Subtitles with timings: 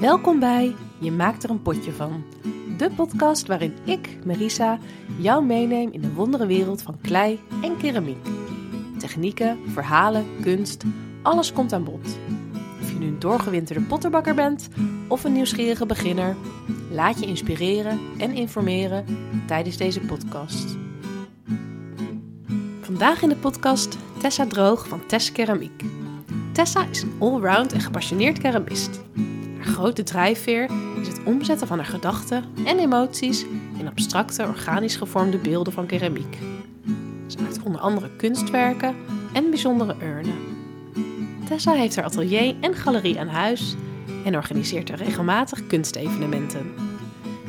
[0.00, 2.24] Welkom bij Je maakt er een potje van.
[2.76, 4.78] De podcast waarin ik, Marisa,
[5.18, 8.26] jou meeneem in de wondere wereld van klei en keramiek.
[8.98, 10.84] Technieken, verhalen, kunst,
[11.22, 12.18] alles komt aan bod.
[12.82, 14.68] Of je nu een doorgewinterde potterbakker bent
[15.08, 16.36] of een nieuwsgierige beginner,
[16.90, 19.04] laat je inspireren en informeren
[19.46, 20.76] tijdens deze podcast.
[22.80, 25.82] Vandaag in de podcast Tessa Droog van Tess Keramiek.
[26.52, 29.00] Tessa is een allround en gepassioneerd keramist.
[29.70, 33.44] Grote drijfveer is het omzetten van haar gedachten en emoties
[33.78, 36.38] in abstracte, organisch gevormde beelden van keramiek.
[37.26, 38.94] Ze maakt onder andere kunstwerken
[39.32, 40.38] en bijzondere urnen.
[41.48, 43.74] Tessa heeft haar atelier en galerie aan huis
[44.24, 46.74] en organiseert er regelmatig kunstevenementen.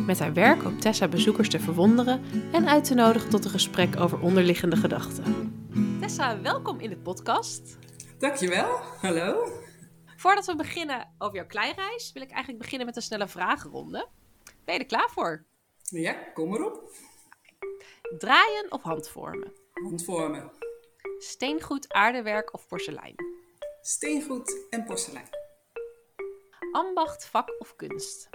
[0.05, 3.99] Met haar werk hoopt Tessa bezoekers te verwonderen en uit te nodigen tot een gesprek
[3.99, 5.53] over onderliggende gedachten.
[5.99, 7.77] Tessa, welkom in de podcast.
[8.19, 9.35] Dankjewel, hallo.
[10.21, 14.07] Voordat we beginnen over jouw kleinreis, wil ik eigenlijk beginnen met een snelle vragenronde.
[14.65, 15.45] Ben je er klaar voor?
[15.81, 16.91] Ja, kom maar op.
[18.17, 19.53] Draaien of handvormen?
[19.73, 20.51] Handvormen.
[21.17, 23.15] Steengoed, aardewerk of porselein?
[23.81, 25.29] Steengoed en porselein.
[26.71, 28.29] Ambacht, vak of kunst?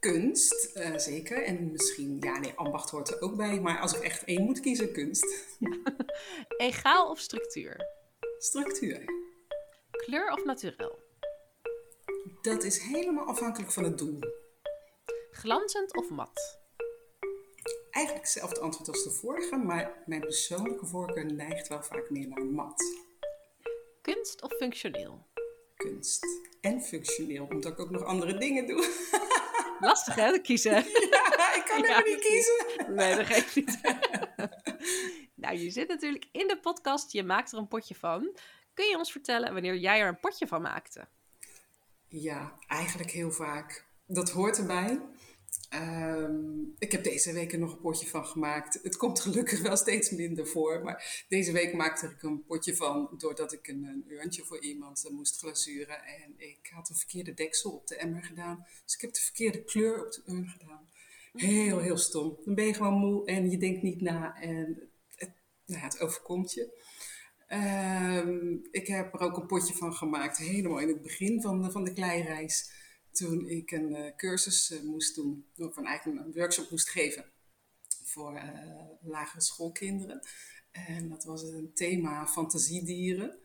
[0.00, 1.42] Kunst, uh, zeker.
[1.42, 3.60] En misschien, ja nee, ambacht hoort er ook bij.
[3.60, 5.58] Maar als ik echt één moet kiezen, kunst.
[6.56, 8.04] Egaal of structuur?
[8.38, 9.04] Structuur.
[9.90, 10.98] Kleur of naturel?
[12.42, 14.18] Dat is helemaal afhankelijk van het doel.
[15.30, 16.58] Glanzend of mat?
[17.90, 22.44] Eigenlijk hetzelfde antwoord als de vorige, maar mijn persoonlijke voorkeur neigt wel vaak meer naar
[22.44, 22.82] mat.
[24.02, 25.26] Kunst of functioneel?
[25.76, 26.26] Kunst.
[26.60, 28.94] En functioneel, omdat ik ook nog andere dingen doe.
[29.80, 30.72] Lastig hè, te kiezen.
[31.10, 32.94] Ja, ik kan helemaal niet kiezen.
[32.94, 33.78] Nee, dat geeft niet.
[35.46, 38.36] nou, je zit natuurlijk in de podcast, je maakt er een potje van.
[38.74, 41.08] Kun je ons vertellen wanneer jij er een potje van maakte?
[42.08, 43.84] Ja, eigenlijk heel vaak.
[44.06, 45.00] Dat hoort erbij.
[45.68, 48.78] Ehm, ik heb deze week er nog een potje van gemaakt.
[48.82, 50.82] Het komt gelukkig wel steeds minder voor.
[50.82, 55.04] Maar deze week maakte ik een potje van doordat ik een, een urntje voor iemand
[55.06, 56.04] uh, moest glazuren.
[56.04, 58.66] En ik had een verkeerde deksel op de emmer gedaan.
[58.84, 60.88] Dus ik heb de verkeerde kleur op de urn gedaan.
[61.32, 62.38] Heel, heel stom.
[62.44, 64.40] Dan ben je gewoon moe en je denkt niet na.
[64.40, 64.85] En
[65.66, 66.84] nou, het overkomt je.
[67.48, 71.70] Um, ik heb er ook een potje van gemaakt, helemaal in het begin van de,
[71.70, 72.70] van de kleireis
[73.12, 77.24] toen ik een uh, cursus uh, moest doen, of een, eigenlijk een workshop moest geven
[78.04, 80.20] voor uh, lagere schoolkinderen.
[80.70, 83.38] En dat was een thema fantasiedieren.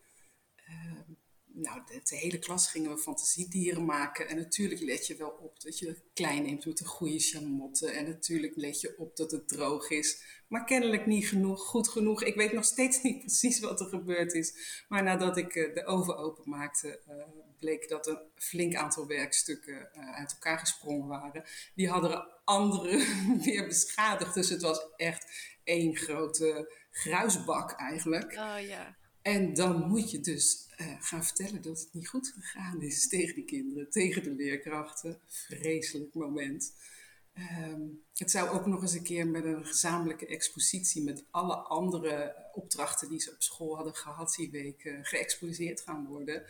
[1.53, 4.27] Nou, de, de, hele klas gingen we fantasiedieren maken.
[4.27, 7.91] En natuurlijk let je wel op dat je het klein neemt met een goede chamotte.
[7.91, 10.23] En natuurlijk let je op dat het droog is.
[10.47, 12.23] Maar kennelijk niet genoeg, goed genoeg.
[12.23, 14.83] Ik weet nog steeds niet precies wat er gebeurd is.
[14.87, 16.99] Maar nadat ik de oven openmaakte,
[17.59, 21.43] bleek dat een flink aantal werkstukken uh, uit elkaar gesprongen waren.
[21.75, 23.05] Die hadden andere
[23.43, 24.33] weer beschadigd.
[24.33, 25.25] Dus het was echt
[25.63, 28.31] één grote gruisbak eigenlijk.
[28.31, 28.99] Oh, ja.
[29.21, 33.35] En dan moet je dus uh, gaan vertellen dat het niet goed gegaan is tegen
[33.35, 35.19] die kinderen, tegen de leerkrachten.
[35.27, 36.73] Vreselijk moment.
[37.63, 42.35] Um, het zou ook nog eens een keer met een gezamenlijke expositie met alle andere
[42.53, 46.43] opdrachten die ze op school hadden gehad die week uh, geëxposeerd gaan worden.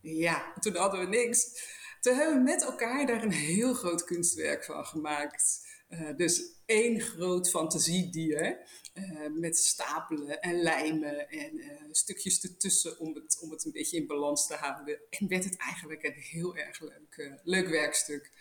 [0.00, 1.62] Ja, toen hadden we niks.
[2.00, 5.66] Toen hebben we met elkaar daar een heel groot kunstwerk van gemaakt.
[5.88, 13.14] Uh, dus één groot fantasiedier uh, met stapelen en lijmen en uh, stukjes ertussen om
[13.14, 14.98] het, om het een beetje in balans te houden.
[15.10, 18.32] En werd het eigenlijk een heel erg leuk, leuk werkstuk.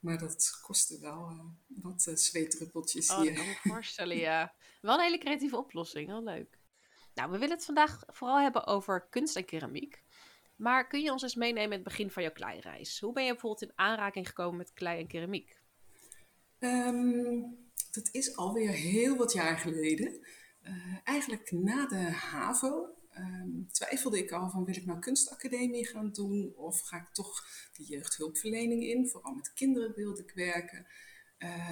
[0.00, 3.32] Maar dat kostte wel wat zweetdruppeltjes oh, hier.
[3.32, 4.54] Kan me voorstellen, ja.
[4.80, 6.58] Wel een hele creatieve oplossing, heel leuk.
[7.14, 10.02] Nou, we willen het vandaag vooral hebben over kunst en keramiek.
[10.56, 13.00] Maar kun je ons eens meenemen in het begin van jouw kleireis?
[13.00, 15.58] Hoe ben je bijvoorbeeld in aanraking gekomen met klei en keramiek?
[16.58, 20.26] Um, dat is alweer heel wat jaar geleden.
[20.62, 26.12] Uh, eigenlijk na de HAVO um, twijfelde ik al van wil ik nou kunstacademie gaan
[26.12, 27.46] doen of ga ik toch
[27.76, 29.08] de jeugdhulpverlening in?
[29.08, 30.86] Vooral met kinderen wilde ik werken.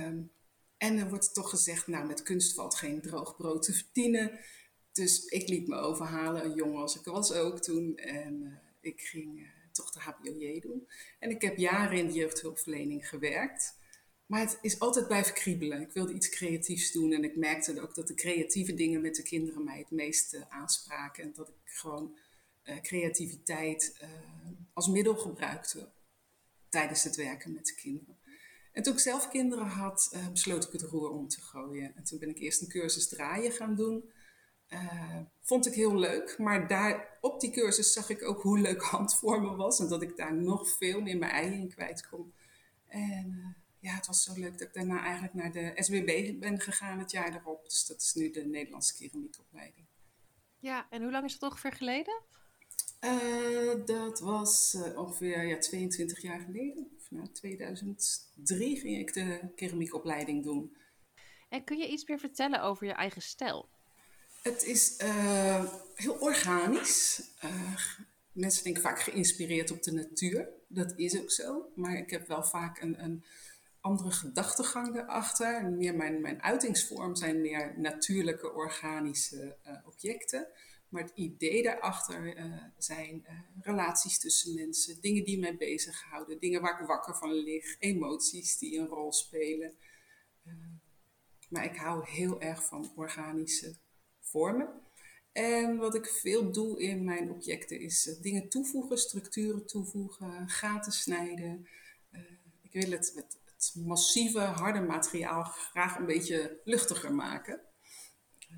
[0.01, 0.31] Um,
[0.77, 4.39] en er wordt toch gezegd, nou met kunst valt geen droog brood te verdienen.
[4.93, 7.97] Dus ik liet me overhalen, jongen als ik was ook toen.
[7.97, 10.89] En uh, ik ging uh, toch de HBOJ doen.
[11.19, 13.78] En ik heb jaren in de jeugdhulpverlening gewerkt.
[14.29, 15.81] Maar het is altijd blijven kriebelen.
[15.81, 19.23] Ik wilde iets creatiefs doen en ik merkte ook dat de creatieve dingen met de
[19.23, 21.25] kinderen mij het meest uh, aanspraken.
[21.25, 22.19] En dat ik gewoon
[22.65, 24.01] uh, creativiteit
[24.73, 25.89] als middel gebruikte
[26.69, 28.17] tijdens het werken met de kinderen.
[28.73, 31.97] En toen ik zelf kinderen had, besloot ik het roer om te gooien.
[31.97, 34.11] En toen ben ik eerst een cursus draaien gaan doen.
[35.43, 39.57] Vond ik heel leuk, maar daar op die cursus zag ik ook hoe leuk handvormen
[39.57, 42.35] was en dat ik daar nog veel meer mijn ei in kwijt kon.
[42.87, 43.57] En
[43.89, 47.11] ja, het was zo leuk dat ik daarna eigenlijk naar de SWB ben gegaan het
[47.11, 47.65] jaar erop.
[47.65, 49.87] Dus dat is nu de Nederlandse keramiekopleiding.
[50.59, 52.23] Ja, en hoe lang is dat ongeveer geleden?
[53.01, 56.91] Uh, dat was ongeveer ja, 22 jaar geleden.
[56.97, 60.77] Of, 2003 ging ik de keramiekopleiding doen.
[61.49, 63.69] En kun je iets meer vertellen over je eigen stijl?
[64.43, 67.23] Het is uh, heel organisch.
[68.33, 70.49] Mensen denken vaak geïnspireerd op de natuur.
[70.69, 71.73] Dat is ook zo.
[71.75, 73.25] Maar ik heb wel vaak een, een
[73.81, 75.71] andere gedachtegang erachter.
[75.71, 80.49] Meer mijn, mijn uitingsvorm zijn meer natuurlijke organische uh, objecten.
[80.89, 82.37] Maar het idee daarachter
[82.79, 83.27] zijn
[83.61, 88.79] relaties tussen mensen, dingen die mij bezighouden, dingen waar ik wakker van lig, emoties die
[88.79, 89.75] een rol spelen.
[91.49, 93.77] maar ik hou heel erg van organische
[94.21, 94.69] vormen.
[95.33, 101.69] En wat ik veel doe in mijn objecten is dingen toevoegen, structuren toevoegen, gaten snijden.
[102.63, 107.61] Ik wil het, het, het, massieve, harde materiaal graag een beetje luchtiger maken.
[108.51, 108.57] Uh,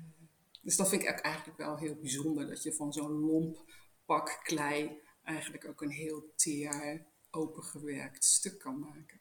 [0.61, 3.71] dus dat vind ik eigenlijk wel heel bijzonder, dat je van zo'n lomp
[4.05, 9.19] pak klei eigenlijk ook een heel teer, opengewerkt stuk kan maken.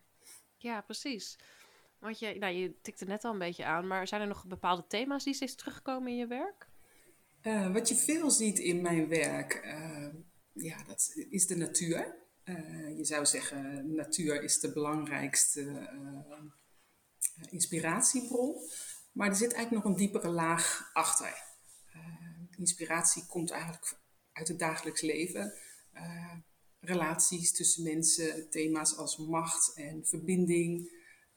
[0.56, 1.38] Ja, precies.
[1.98, 4.86] Want je, nou, je tikte net al een beetje aan, maar zijn er nog bepaalde
[4.86, 6.68] thema's die steeds terugkomen in je werk?
[7.42, 10.08] Uh, wat je veel ziet in mijn werk, uh,
[10.52, 12.28] ja, dat is de natuur.
[12.50, 15.90] Uh, je zou zeggen, natuur is de belangrijkste
[17.50, 18.56] inspiratiebron.
[19.12, 21.48] Maar er zit eigenlijk nog een diepere laag achter.
[22.56, 23.98] inspiratie komt eigenlijk
[24.32, 25.52] uit het dagelijks leven.
[26.80, 30.90] relaties tussen mensen, thema's als macht en verbinding,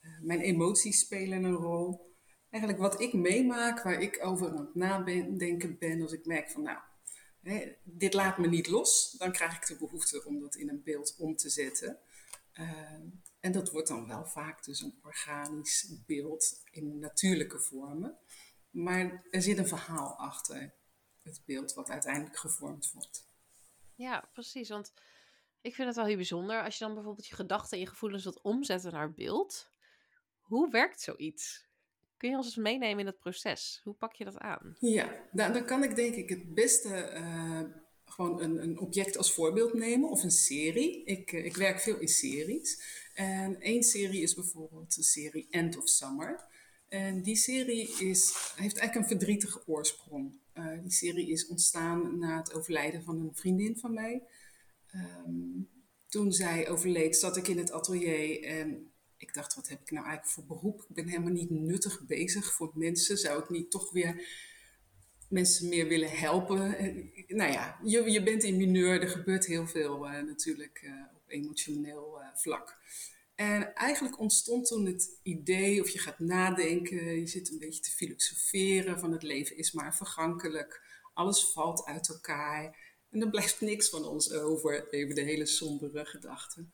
[0.03, 2.11] eh, mijn emoties spelen een rol.
[2.49, 6.61] Eigenlijk wat ik meemaak, waar ik over aan het nadenken ben, als ik merk van
[6.61, 6.77] nou,
[7.83, 11.15] dit laat me niet los, dan krijg ik de behoefte om dat in een beeld
[11.17, 11.99] om te zetten.
[12.53, 12.99] Uh,
[13.39, 18.17] en dat wordt dan wel vaak dus een organisch beeld in natuurlijke vormen.
[18.69, 20.73] Maar er zit een verhaal achter
[21.21, 23.27] het beeld wat uiteindelijk gevormd wordt.
[23.95, 24.69] Ja, precies.
[24.69, 24.93] Want
[25.61, 28.23] ik vind het wel heel bijzonder als je dan bijvoorbeeld je gedachten en je gevoelens
[28.23, 29.71] wilt omzetten naar beeld.
[30.39, 31.65] Hoe werkt zoiets?
[32.23, 33.81] Kun je ons eens meenemen in het proces?
[33.83, 34.75] Hoe pak je dat aan?
[34.79, 37.61] Ja, nou, dan kan ik denk ik het beste uh,
[38.05, 41.03] gewoon een, een, object als voorbeeld nemen of een serie.
[41.03, 42.81] Ik, uh, ik werk veel in series.
[43.13, 46.45] En één serie is bijvoorbeeld de serie End of Summer.
[46.87, 50.39] En die serie is, heeft eigenlijk een verdrietige oorsprong.
[50.53, 54.23] Uh, die serie is ontstaan na het overlijden van een vriendin van mij.
[54.95, 55.69] Um,
[56.07, 58.92] toen zij overleed, zat ik in het atelier en
[59.23, 60.85] ik dacht, wat heb ik nou eigenlijk voor beroep?
[60.89, 63.17] Ik ben helemaal niet nuttig bezig voor mensen.
[63.17, 64.27] Zou ik niet toch weer
[65.29, 66.57] mensen meer willen helpen?
[67.27, 69.01] Nou ja, je, je bent in mineur.
[69.01, 72.77] Er gebeurt heel veel uh, natuurlijk uh, op emotioneel uh, vlak.
[73.35, 77.91] En eigenlijk ontstond toen het idee, of je gaat nadenken, je zit een beetje te
[77.91, 80.81] filosoferen van het leven is maar vergankelijk.
[81.13, 82.77] Alles valt uit elkaar.
[83.09, 84.89] En er blijft niks van ons over.
[84.89, 86.73] Even de hele sombere gedachten.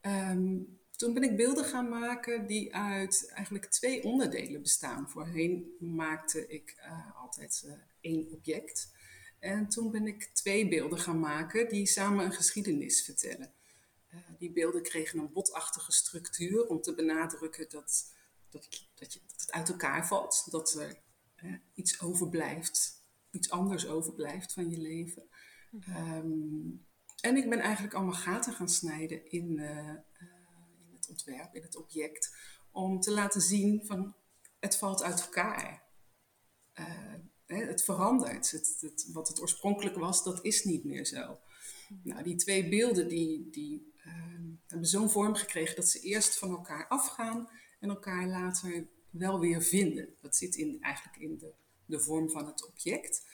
[0.00, 5.10] Um, toen ben ik beelden gaan maken die uit eigenlijk twee onderdelen bestaan.
[5.10, 8.92] Voorheen maakte ik uh, altijd uh, één object.
[9.38, 13.52] En toen ben ik twee beelden gaan maken die samen een geschiedenis vertellen.
[14.10, 18.14] Uh, die beelden kregen een botachtige structuur om te benadrukken dat,
[18.50, 20.46] dat, dat, je, dat het uit elkaar valt.
[20.50, 21.02] Dat er
[21.74, 25.28] iets overblijft, iets anders overblijft van je leven.
[25.88, 26.86] Um,
[27.20, 29.60] en ik ben eigenlijk allemaal gaten gaan snijden in
[31.08, 32.36] ontwerp, in het object,
[32.70, 34.14] om te laten zien van
[34.58, 35.82] het valt uit elkaar.
[36.74, 37.14] Uh,
[37.46, 38.50] het verandert.
[38.50, 41.38] Het, het, wat het oorspronkelijk was, dat is niet meer zo.
[42.02, 44.12] Nou, die twee beelden die, die uh,
[44.66, 47.48] hebben zo'n vorm gekregen dat ze eerst van elkaar afgaan
[47.80, 50.14] en elkaar later wel weer vinden.
[50.20, 51.54] Dat zit in, eigenlijk in de,
[51.86, 53.26] de vorm van het object.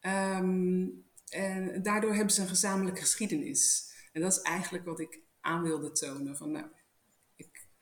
[0.00, 3.92] Um, en daardoor hebben ze een gezamenlijke geschiedenis.
[4.12, 6.36] En dat is eigenlijk wat ik aan wilde tonen.
[6.36, 6.66] Van, nou,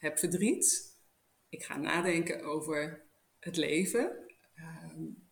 [0.02, 0.96] heb verdriet.
[1.48, 3.06] Ik ga nadenken over
[3.38, 4.26] het leven.
[4.54, 5.30] Um,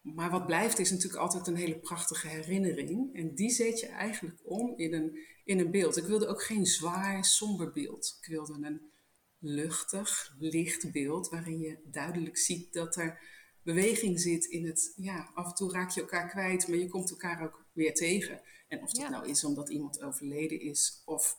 [0.00, 3.14] maar wat blijft is natuurlijk altijd een hele prachtige herinnering.
[3.14, 5.96] En die zet je eigenlijk om in een, in een beeld.
[5.96, 8.18] Ik wilde ook geen zwaar, somber beeld.
[8.20, 8.90] Ik wilde een
[9.38, 13.20] luchtig, licht beeld waarin je duidelijk ziet dat er
[13.62, 14.92] beweging zit in het...
[14.96, 18.40] Ja, af en toe raak je elkaar kwijt, maar je komt elkaar ook weer tegen.
[18.68, 21.38] En of dat nou is omdat iemand overleden is of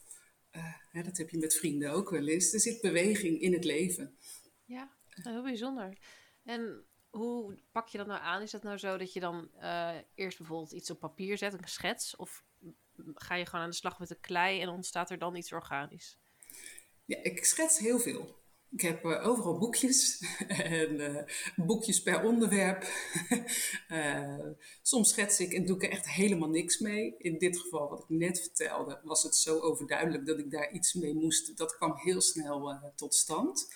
[0.55, 2.53] uh, dat heb je met vrienden ook wel eens.
[2.53, 4.17] Er zit beweging in het leven.
[4.65, 5.97] Ja, heel bijzonder.
[6.43, 8.41] En hoe pak je dat nou aan?
[8.41, 11.67] Is dat nou zo dat je dan uh, eerst bijvoorbeeld iets op papier zet, een
[11.67, 12.15] schets?
[12.15, 12.43] Of
[13.13, 16.19] ga je gewoon aan de slag met de klei en ontstaat er dan iets organisch?
[17.05, 18.40] Ja, ik schets heel veel.
[18.71, 21.23] Ik heb uh, overal boekjes en uh,
[21.55, 22.87] boekjes per onderwerp.
[23.89, 24.45] uh,
[24.81, 27.15] soms schets ik en doe ik er echt helemaal niks mee.
[27.17, 30.93] In dit geval, wat ik net vertelde, was het zo overduidelijk dat ik daar iets
[30.93, 31.57] mee moest.
[31.57, 33.73] Dat kwam heel snel tot stand.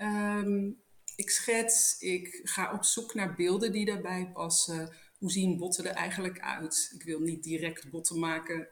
[0.00, 0.82] Um,
[1.20, 4.94] ik schets, ik ga op zoek naar beelden die daarbij passen.
[5.18, 6.92] Hoe zien botten er eigenlijk uit?
[6.94, 8.68] Ik wil niet direct botten maken.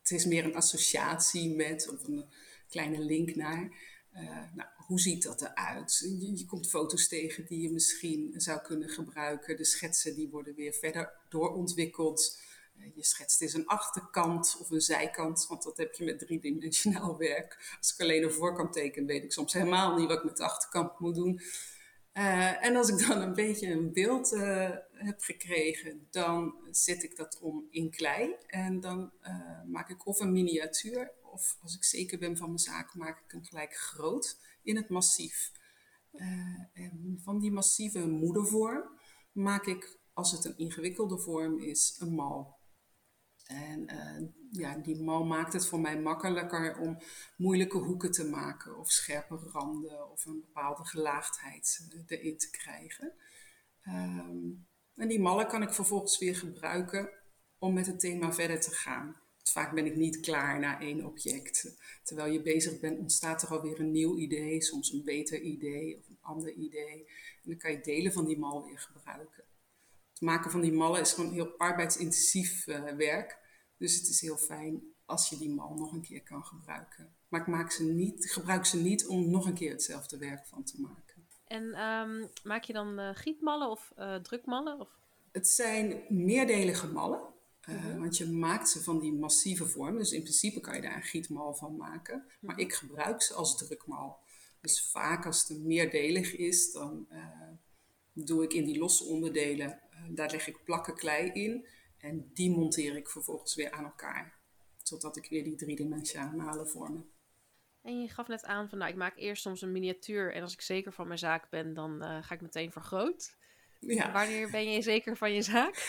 [0.00, 2.24] Het is meer een associatie met of een
[2.68, 3.70] kleine link naar.
[4.16, 4.22] Uh,
[4.54, 5.98] nou, hoe ziet dat eruit?
[6.18, 9.56] Je, je komt foto's tegen die je misschien zou kunnen gebruiken.
[9.56, 12.40] De schetsen die worden weer verder doorontwikkeld.
[12.78, 17.18] Eh, je schetst eens een achterkant of een zijkant, want dat heb je met driedimensionaal
[17.28, 17.76] werk.
[17.78, 20.44] Als ik alleen een voorkant teken, weet ik soms helemaal niet wat ik met de
[20.44, 21.40] achterkant moet doen.
[22.14, 24.30] Uh, en als ik dan een beetje een beeld
[24.92, 28.34] heb gekregen, dan zet ik dat om in klei.
[28.46, 29.12] En dan
[29.66, 33.30] maak ik of een miniatuur, of als ik zeker ben van mijn zaak, maak ik
[33.30, 35.52] hem gelijk groot in het massief.
[36.72, 38.98] en van die massieve moedervorm
[39.32, 42.56] maak ik, als het een ingewikkelde vorm is, een mal.
[43.46, 46.98] En uh, ja, die mal maakt het voor mij makkelijker om
[47.36, 53.12] moeilijke hoeken te maken of scherpe randen of een bepaalde gelaagdheid uh, erin te krijgen.
[53.88, 57.10] Um, en die mallen kan ik vervolgens weer gebruiken
[57.58, 59.16] om met het thema verder te gaan.
[59.50, 61.76] Vaak ben ik niet klaar na één object.
[62.02, 66.08] Terwijl je bezig bent, ontstaat er alweer een nieuw idee, soms een beter idee of
[66.08, 67.06] een ander idee.
[67.42, 69.44] En dan kan je delen van die mal weer gebruiken.
[70.10, 73.38] Het maken van die mallen is gewoon heel arbeidsintensief uh, werk.
[73.76, 77.14] Dus het is heel fijn als je die mal nog een keer kan gebruiken.
[77.28, 80.64] Maar ik maak ze niet, gebruik ze niet om nog een keer hetzelfde werk van
[80.64, 81.26] te maken.
[81.46, 84.80] En um, maak je dan uh, gietmallen of uh, drukmallen?
[84.80, 84.88] Of?
[85.32, 87.34] Het zijn meerdelige mallen.
[87.68, 87.98] Uh, uh -huh.
[87.98, 89.96] Want je maakt ze van die massieve vorm.
[89.98, 92.26] Dus in principe kan je daar een gietmal van maken.
[92.40, 94.18] Maar ik gebruik ze als drukmal.
[94.60, 97.08] Dus vaak als het meerdelig is, dan
[98.12, 99.80] doe ik in die losse onderdelen,
[100.10, 101.66] daar leg ik plakken klei in.
[101.98, 104.38] En die monteer ik vervolgens weer aan elkaar.
[104.82, 107.10] Totdat ik weer die driedimensionale vormen.
[107.82, 110.34] En je gaf net aan van nou, ik maak eerst soms een miniatuur.
[110.34, 113.36] En als ik zeker van mijn zaak ben, dan ga ik meteen vergroot.
[113.86, 114.12] Ja.
[114.12, 115.88] Wanneer ben je zeker van je zaak?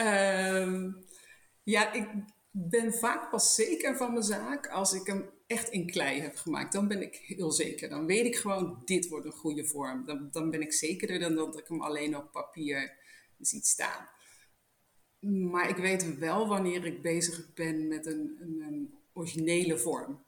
[0.00, 1.04] um,
[1.74, 2.08] ja, ik
[2.50, 6.72] ben vaak pas zeker van mijn zaak als ik hem echt in klei heb gemaakt.
[6.72, 7.88] Dan ben ik heel zeker.
[7.88, 10.04] Dan weet ik gewoon, dit wordt een goede vorm.
[10.04, 12.92] Dan, dan ben ik zekerder dan dat ik hem alleen op papier
[13.38, 14.08] ziet staan.
[15.20, 20.24] Maar ik weet wel wanneer ik bezig ben met een, een, een originele vorm.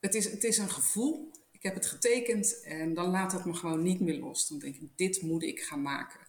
[0.00, 1.30] Het is, het is een gevoel.
[1.58, 4.48] Ik heb het getekend en dan laat het me gewoon niet meer los.
[4.48, 6.20] Dan denk ik, dit moet ik gaan maken.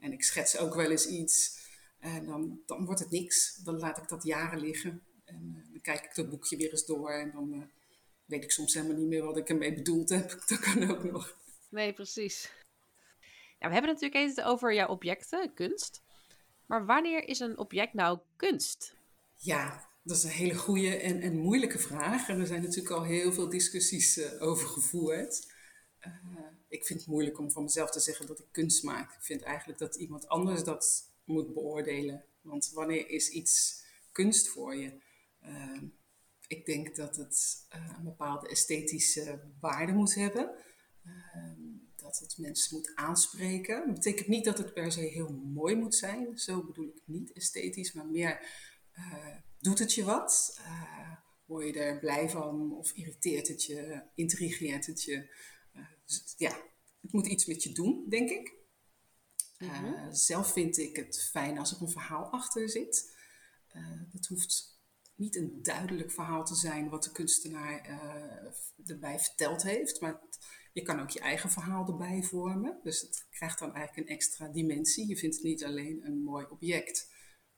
[0.00, 1.58] En ik schets ook wel eens iets
[1.98, 3.56] en dan, dan wordt het niks.
[3.56, 5.02] Dan laat ik dat jaren liggen.
[5.24, 7.62] En uh, dan kijk ik dat boekje weer eens door en dan uh,
[8.24, 10.28] weet ik soms helemaal niet meer wat ik ermee bedoeld heb.
[10.48, 11.36] Dat kan ook nog.
[11.68, 12.52] Nee, precies.
[13.58, 16.02] We hebben het natuurlijk even over jouw objecten, kunst.
[16.66, 18.94] Maar wanneer is een object nou kunst?
[19.36, 22.28] Ja, dat is een hele goede en, en moeilijke vraag.
[22.28, 25.52] En er zijn natuurlijk al heel veel discussies uh, over gevoerd.
[26.06, 26.38] Uh,
[26.68, 29.12] ik vind het moeilijk om van mezelf te zeggen dat ik kunst maak.
[29.12, 32.24] Ik vind eigenlijk dat iemand anders dat moet beoordelen.
[32.40, 35.00] Want wanneer is iets kunst voor je?
[35.42, 35.82] Uh,
[36.46, 40.54] ik denk dat het een bepaalde esthetische waarde moet hebben.
[41.04, 41.60] Ehm,
[41.96, 43.86] dat het mensen moet aanspreken.
[43.86, 46.38] Dat betekent niet dat het per se heel mooi moet zijn.
[46.38, 48.40] Zo bedoel ik niet esthetisch, maar meer
[49.60, 50.58] doet het je wat?
[50.60, 51.12] Uh,
[51.44, 55.36] word je er blij van of irriteert het je, intrigeert het je?
[55.74, 56.62] Uh, dus ja,
[57.00, 58.56] het moet iets met je doen, denk ik.
[59.58, 60.14] Mm -hmm.
[60.14, 63.16] zelf vind ik het fijn als er een verhaal achter zit.
[64.12, 64.80] dat hoeft
[65.14, 68.00] niet een duidelijk verhaal te zijn wat de kunstenaar
[68.86, 70.38] erbij verteld heeft, maar het,
[70.72, 72.80] je kan ook je eigen verhaal erbij vormen.
[72.82, 75.08] Dus het krijgt dan eigenlijk een extra dimensie.
[75.08, 77.12] Je vindt het niet alleen een mooi object,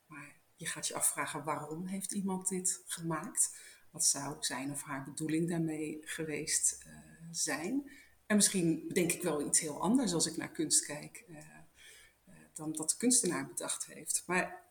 [0.06, 3.56] maar je gaat je afvragen waarom heeft iemand dit gemaakt?
[3.90, 6.94] Wat zou zijn of haar bedoeling daarmee geweest uh,
[7.30, 7.90] zijn?
[8.26, 12.34] En misschien denk ik wel iets heel anders als ik naar kunst kijk uh, uh,
[12.54, 14.22] dan dat de kunstenaar bedacht heeft.
[14.26, 14.68] Maar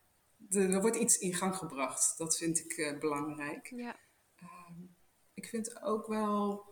[0.50, 2.18] er wordt iets in gang gebracht.
[2.18, 3.70] Dat vind ik belangrijk.
[3.70, 3.96] Ja.
[4.36, 4.82] Ehm,
[5.34, 6.64] ik vind ook wel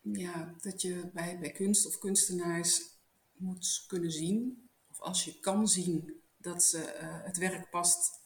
[0.00, 2.98] ja, dat je bij, bij kunst of kunstenaars
[3.32, 6.78] moet kunnen zien, of als je kan zien dat ze,
[7.24, 8.20] het werk past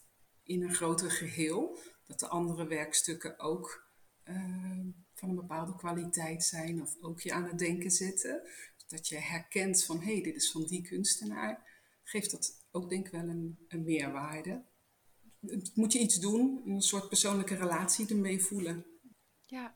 [0.45, 3.87] in een groter geheel, dat de andere werkstukken ook
[4.25, 4.79] uh,
[5.13, 8.41] van een bepaalde kwaliteit zijn of ook je aan het denken zetten.
[8.87, 11.63] dat je herkent van hé, hey, dit is van die kunstenaar,
[12.03, 14.63] geeft dat ook denk ik wel een, een meerwaarde.
[15.73, 18.85] Moet je iets doen, een soort persoonlijke relatie ermee voelen.
[19.41, 19.75] Ja,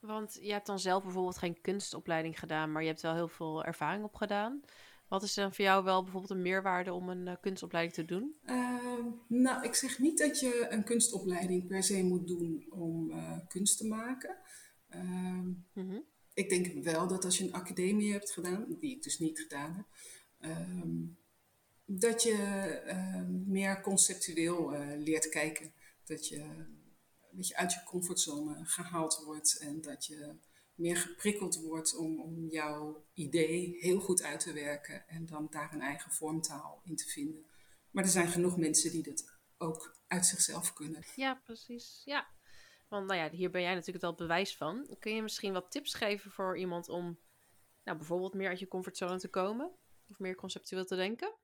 [0.00, 3.64] want je hebt dan zelf bijvoorbeeld geen kunstopleiding gedaan, maar je hebt wel heel veel
[3.64, 4.62] ervaring opgedaan.
[5.10, 8.34] Wat is dan voor jou wel bijvoorbeeld een meerwaarde om een uh, kunstopleiding te doen?
[8.46, 13.38] Uh, nou, ik zeg niet dat je een kunstopleiding per se moet doen om uh,
[13.48, 14.36] kunst te maken.
[14.92, 16.04] Mm -hmm.
[16.34, 19.74] Ik denk wel dat als je een academie hebt gedaan, die ik dus niet gedaan
[19.74, 19.86] heb,
[20.38, 21.06] ehm,
[21.84, 22.34] dat je
[22.86, 25.72] ehm, meer conceptueel eh, leert kijken.
[26.04, 30.34] Dat je een beetje uit je comfortzone gehaald wordt en dat je
[30.80, 35.72] meer geprikkeld wordt om, om jouw idee heel goed uit te werken en dan daar
[35.72, 37.44] een eigen vormtaal in te vinden.
[37.90, 41.04] Maar er zijn genoeg mensen die dat ook uit zichzelf kunnen.
[41.16, 42.02] Ja, precies.
[42.04, 42.28] Ja.
[42.88, 44.96] Want nou ja, hier ben jij natuurlijk wel bewijs van.
[44.98, 47.18] Kun je misschien wat tips geven voor iemand om
[47.84, 49.70] nou, bijvoorbeeld meer uit je comfortzone te komen?
[50.10, 51.34] Of meer conceptueel te denken?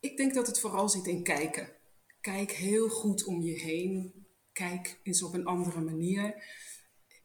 [0.00, 1.72] Ik denk dat het vooral zit in kijken.
[2.20, 4.26] Kijk heel goed om je heen.
[4.52, 6.44] Kijk eens op een andere manier.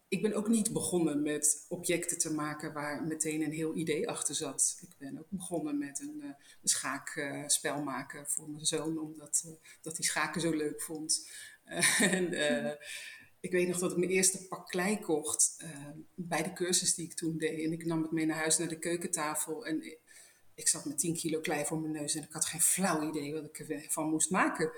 [0.07, 4.35] Ik ben ook niet begonnen met objecten te maken waar meteen een heel idee achter
[4.35, 4.77] zat.
[4.81, 6.25] Ik ben ook begonnen met een, uh,
[6.61, 11.29] een schaakspel maken voor mijn zoon, omdat uh, dat hij schaken zo leuk vond.
[11.99, 12.77] en,
[13.39, 15.63] ik weet nog dat ik mijn eerste pak klei kocht
[16.15, 17.63] bij de cursus die ik toen deed.
[17.63, 19.65] En ik nam het mee naar huis naar de keukentafel.
[19.65, 19.99] En ik,
[20.55, 23.33] ik zat met 10 kilo klei voor mijn neus en ik had geen flauw idee
[23.33, 24.71] wat ik ervan moest maken.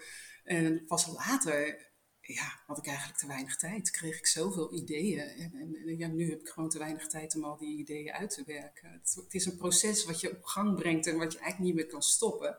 [0.43, 1.86] En pas later
[2.27, 3.89] ja, had ik eigenlijk te weinig tijd.
[3.89, 5.19] Kreeg ik zoveel ideeën.
[5.19, 8.29] En, en, ja, nu heb ik gewoon te weinig tijd om al die ideeën uit
[8.29, 8.91] te werken.
[8.91, 11.91] Het, is een proces wat je op gang brengt en wat je eigenlijk niet meer
[11.91, 12.57] kan stoppen.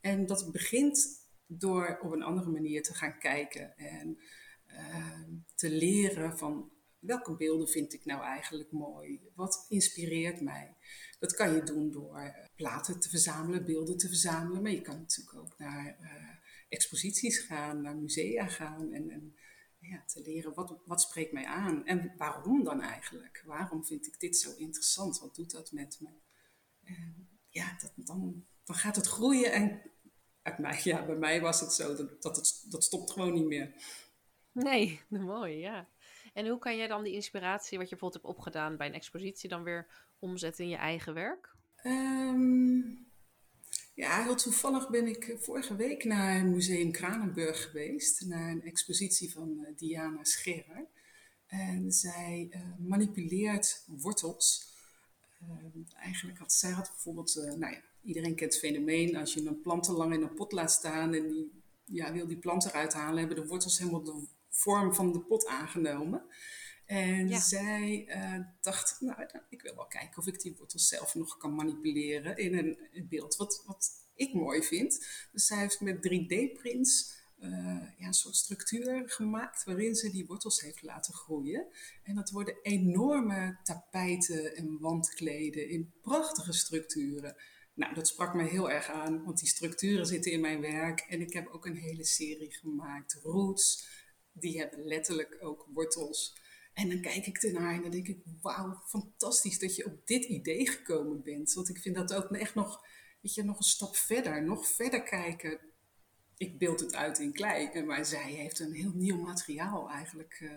[0.00, 4.18] En dat begint door op een andere manier te gaan kijken en
[4.66, 5.20] uh,
[5.54, 9.20] te leren van welke beelden vind ik nou eigenlijk mooi?
[9.34, 10.76] Wat inspireert mij?
[11.18, 14.62] Dat kan je doen door platen te verzamelen, beelden te verzamelen.
[14.62, 16.31] Maar je kan natuurlijk ook naar uh,
[16.72, 19.36] exposities gaan, naar musea gaan en, en
[19.78, 23.42] ja, te leren wat, wat spreekt mij aan en waarom dan eigenlijk?
[23.46, 25.18] Waarom vind ik dit zo interessant?
[25.20, 26.08] Wat doet dat met me?
[26.82, 29.82] En ja, dat, dan, dan gaat het groeien en
[30.42, 33.46] uit mij, ja, bij mij was het zo dat, dat, het, dat stopt gewoon niet
[33.46, 33.74] meer.
[34.52, 35.88] Nee, mooi, ja.
[36.32, 39.48] En hoe kan jij dan die inspiratie, wat je bijvoorbeeld hebt opgedaan bij een expositie,
[39.48, 39.86] dan weer
[40.18, 41.54] omzetten in je eigen werk?
[41.84, 43.11] Um,
[43.94, 49.58] ja, heel toevallig ben ik vorige week naar Museum Kranenburg geweest, naar een expositie van
[49.60, 50.86] uh, Diana Scherer.
[51.46, 54.70] En zij uh, manipuleert wortels.
[55.42, 59.60] Uh, eigenlijk had zij had bijvoorbeeld, nou ja, iedereen kent het fenomeen, als je een
[59.60, 62.92] plant te lang in een pot laat staan en die ja, wil die plant eruit
[62.92, 66.22] halen, hebben de wortels helemaal de vorm van de pot aangenomen.
[66.92, 67.40] En ja.
[67.40, 71.54] zij uh, dacht, nou, ik wil wel kijken of ik die wortels zelf nog kan
[71.54, 75.06] manipuleren in een, een beeld wat, wat ik mooi vind.
[75.32, 77.50] Dus zij heeft met 3D-prints uh,
[77.98, 81.66] ja, een soort structuur gemaakt waarin ze die wortels heeft laten groeien.
[82.02, 87.36] En dat worden enorme tapijten en wandkleden in prachtige structuren.
[87.74, 91.00] Nou, dat sprak me heel erg aan, want die structuren zitten in mijn werk.
[91.00, 93.88] En ik heb ook een hele serie gemaakt, Roots.
[94.32, 96.40] Die hebben letterlijk ook wortels.
[96.72, 100.24] En dan kijk ik ernaar en dan denk ik, wauw, fantastisch dat je op dit
[100.24, 101.52] idee gekomen bent.
[101.52, 102.84] Want ik vind dat ook echt nog,
[103.20, 105.60] weet je, nog een stap verder, nog verder kijken.
[106.36, 110.52] Ik beeld het uit in klei, maar zij heeft een heel nieuw materiaal eigenlijk uh,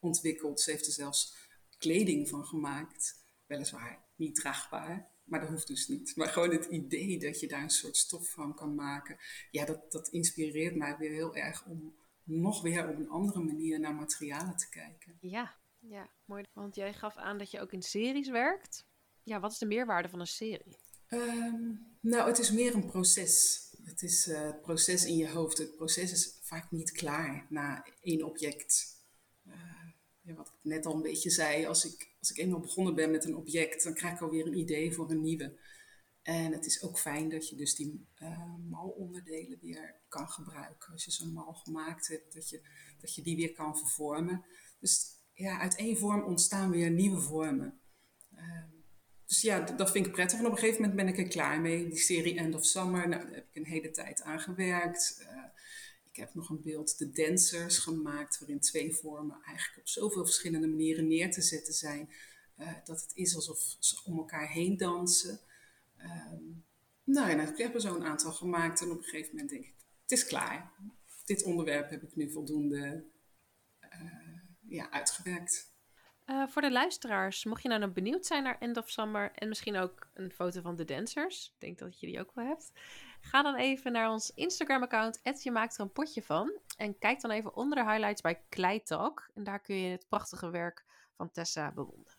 [0.00, 0.60] ontwikkeld.
[0.60, 1.36] Ze heeft er zelfs
[1.78, 3.24] kleding van gemaakt.
[3.46, 6.16] Weliswaar niet draagbaar, maar dat hoeft dus niet.
[6.16, 9.16] Maar gewoon het idee dat je daar een soort stof van kan maken.
[9.50, 13.80] Ja, dat, dat inspireert mij weer heel erg om nog weer op een andere manier
[13.80, 15.18] naar materialen te kijken.
[15.20, 16.44] Ja, ja, mooi.
[16.52, 18.84] Want jij gaf aan dat je ook in series werkt.
[19.22, 20.76] Ja, wat is de meerwaarde van een serie?
[21.08, 23.64] Um, nou, het is meer een proces.
[23.84, 25.58] Het is uh, het proces in je hoofd.
[25.58, 28.98] Het proces is vaak niet klaar na één object.
[29.46, 29.54] Uh,
[30.20, 33.10] ja, wat ik net al een beetje zei, als ik, als ik eenmaal begonnen ben
[33.10, 35.58] met een object, dan krijg ik alweer een idee voor een nieuwe.
[36.22, 40.92] En het is ook fijn dat je dus die uh, malonderdelen weer kan gebruiken.
[40.92, 42.60] Als je zo'n mal gemaakt hebt, dat je,
[43.00, 44.44] dat je die weer kan vervormen.
[44.78, 47.80] Dus ja, uit één vorm ontstaan weer nieuwe vormen.
[48.34, 48.64] Uh,
[49.26, 50.38] dus ja, dat vind ik prettig.
[50.38, 51.88] En op een gegeven moment ben ik er klaar mee.
[51.88, 55.16] Die serie End of Summer, nou, daar heb ik een hele tijd aan gewerkt.
[55.20, 55.44] Uh,
[56.10, 60.68] ik heb nog een beeld, de Dancers, gemaakt, waarin twee vormen eigenlijk op zoveel verschillende
[60.68, 62.10] manieren neer te zetten zijn.
[62.58, 65.40] Uh, dat het is alsof ze om elkaar heen dansen.
[65.98, 66.64] Um,
[67.04, 69.64] nou ja, ik heb er zo een aantal gemaakt en op een gegeven moment denk
[69.64, 70.72] ik, het is klaar.
[71.24, 73.09] Dit onderwerp heb ik nu voldoende
[74.70, 75.68] ja, uitgewerkt.
[76.26, 79.48] Uh, voor de luisteraars, mocht je nou nog benieuwd zijn naar End of Summer en
[79.48, 82.72] misschien ook een foto van de dancers, ik denk dat je die ook wel hebt,
[83.20, 86.58] ga dan even naar ons Instagram-account, je maakt er een potje van.
[86.76, 89.30] En kijk dan even onder de highlights bij Kleitalk.
[89.34, 90.84] En daar kun je het prachtige werk
[91.16, 92.18] van Tessa bewonderen.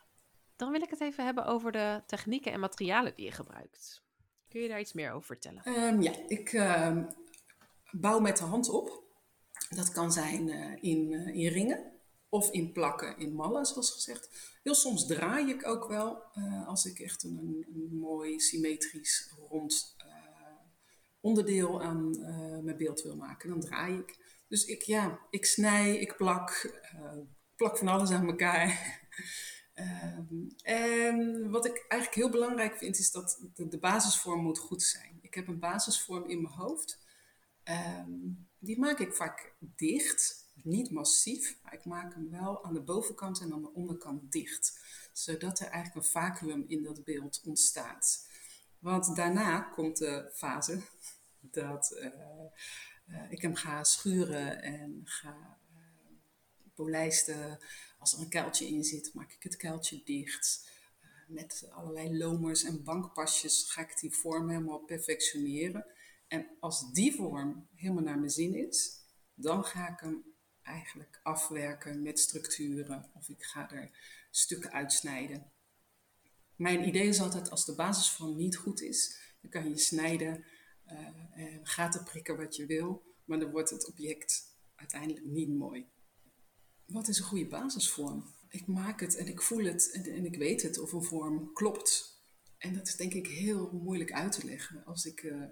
[0.56, 4.04] Dan wil ik het even hebben over de technieken en materialen die je gebruikt.
[4.50, 5.68] Kun je daar iets meer over vertellen?
[5.68, 6.98] Um, ja, ik uh,
[7.92, 9.04] bouw met de hand op.
[9.70, 12.01] Dat kan zijn uh, in, uh, in ringen
[12.32, 14.30] of in plakken, in mallen, zoals gezegd.
[14.64, 19.96] Heel soms draai ik ook wel uh, als ik echt een, een, mooi symmetrisch rond
[21.20, 22.10] onderdeel aan
[22.64, 23.50] mijn beeld wil maken.
[23.50, 24.44] Dan draai ik.
[24.48, 26.72] Dus ik, ja, ik snij, ik plak,
[27.56, 29.00] plak van alles aan elkaar.
[29.76, 34.84] Um, en wat ik eigenlijk heel belangrijk vind, is dat de, de, basisvorm moet goed
[34.84, 35.20] zijn.
[35.22, 37.00] Ik heb een basisvorm in mijn hoofd.
[37.64, 42.82] Um, die maak ik vaak dicht, niet massief, maar ik maak hem wel aan de
[42.82, 44.80] bovenkant en aan de onderkant dicht.
[45.14, 48.28] Zodat er eigenlijk een vacuüm in dat beeld ontstaat.
[48.80, 50.82] Want daarna komt de fase
[51.40, 52.06] dat uh,
[53.08, 55.82] uh, ik hem ga schuren en ga uh,
[56.76, 57.60] polijsten
[58.02, 60.70] als er een kuiltje in zit, maak ik het kuiltje dicht.
[61.28, 65.86] Met allerlei lomers en bankpasjes ga ik die vorm helemaal perfectioneren.
[66.28, 69.00] En als die vorm helemaal naar mijn zin is,
[69.34, 70.24] dan ga ik hem
[70.64, 73.92] eigenlijk afwerken met structuren of ik ga er
[74.32, 75.52] stukken uitsnijden.
[76.56, 80.46] Mijn idee is altijd als de basisvorm niet goed is, dan kan je snijden
[80.88, 80.98] uh,
[81.32, 85.90] en gaten prikken wat je wil, maar dan wordt het object uiteindelijk niet mooi
[86.92, 88.34] wat is een goede basisvorm?
[88.50, 92.20] Ik maak het en ik voel het en, ik weet het of een vorm klopt.
[92.58, 94.86] En dat is denk ik heel moeilijk uit te leggen.
[94.86, 95.44] Als ik uh,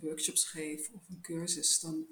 [0.00, 2.06] workshops geef of een cursus, dan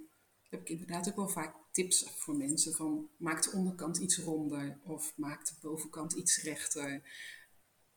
[0.48, 4.80] heb ik inderdaad ook wel vaak tips voor mensen van maak de onderkant iets ronder
[4.82, 7.02] of maak de bovenkant iets rechter.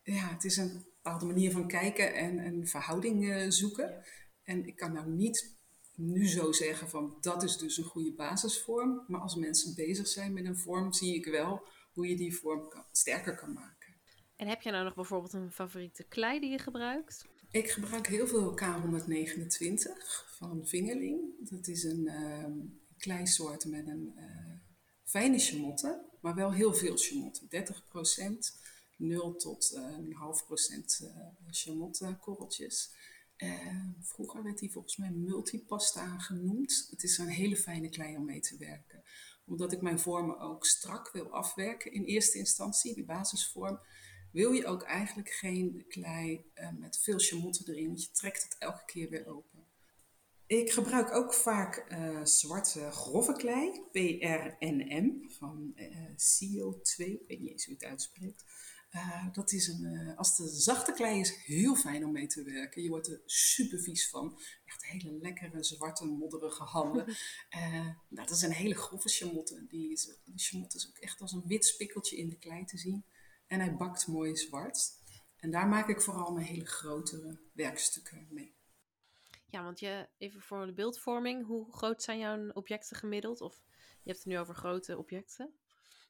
[0.03, 4.03] Ja, het is een bepaalde manier van kijken en een verhouding uh, zoeken.
[4.43, 5.57] En ik kan nou niet
[5.95, 9.03] nu zo zeggen van dat is dus een goede basisvorm.
[9.07, 12.69] Maar als mensen bezig zijn met een vorm, zie ik wel hoe je die vorm
[12.69, 13.95] kan, sterker kan maken.
[14.35, 17.25] En heb je nou nog bijvoorbeeld een favoriete klei die je gebruikt?
[17.51, 21.49] Ik gebruik heel veel K129 van Vingerling.
[21.49, 22.07] Dat is een
[22.99, 24.57] uh, kleisoort met een uh,
[25.03, 27.73] fijne chamotte, maar wel heel veel chamotte.
[28.51, 28.57] 30%
[28.97, 31.09] 0 tot uh, een half procent uh,
[31.49, 32.97] chamotte korreltjes.
[34.01, 36.87] Vroeger werd die volgens mij multipasta genoemd.
[36.89, 39.03] Het is een hele fijne klei om mee te werken.
[39.45, 43.79] Omdat ik mijn vormen ook strak wil afwerken in eerste instantie, die basisvorm,
[44.31, 48.85] wil je ook eigenlijk geen klei met veel chamotten erin, want je trekt het elke
[48.85, 49.58] keer weer open.
[50.49, 55.75] Ik gebruik ook vaak uh, zwarte grove klei, PRNM, van
[56.15, 58.45] CO2, ik weet niet eens hoe het uitspreekt.
[58.91, 62.81] Uh, dat is een, als de zachte klei is, heel fijn om mee te werken.
[62.81, 64.39] Je wordt er super vies van.
[64.65, 67.05] Echt hele lekkere, zwarte, modderige handen.
[68.09, 69.65] Nou, dat is een hele grove chamotte.
[69.67, 72.77] Die, is, die chamotte is ook echt als een wit spikkeltje in de klei te
[72.77, 73.05] zien.
[73.47, 74.91] En hij bakt mooi zwart.
[75.37, 78.57] En daar maak ik vooral mijn hele grotere werkstukken mee.
[79.49, 83.41] Ja, want je, even voor de beeldvorming, hoe groot zijn jouw objecten gemiddeld?
[83.41, 83.63] Of
[84.03, 85.53] je hebt het nu over grote objecten.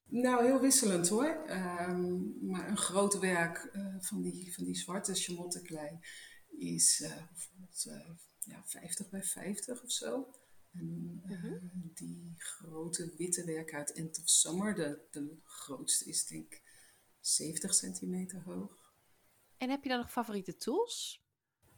[0.06, 1.46] Nou, heel wisselend hoor.
[1.50, 6.00] Um, maar een groot werk uh, van, die, van die zwarte chamotteklei
[6.48, 10.34] is uh, bijvoorbeeld uh, ja, 50 bij 50 of zo.
[10.74, 11.62] En -huh.
[11.94, 16.62] die grote witte werk uit End of Summer, de, de grootste is denk ik
[17.20, 18.94] 70 centimeter hoog.
[19.58, 21.24] En heb je dan nog favoriete tools?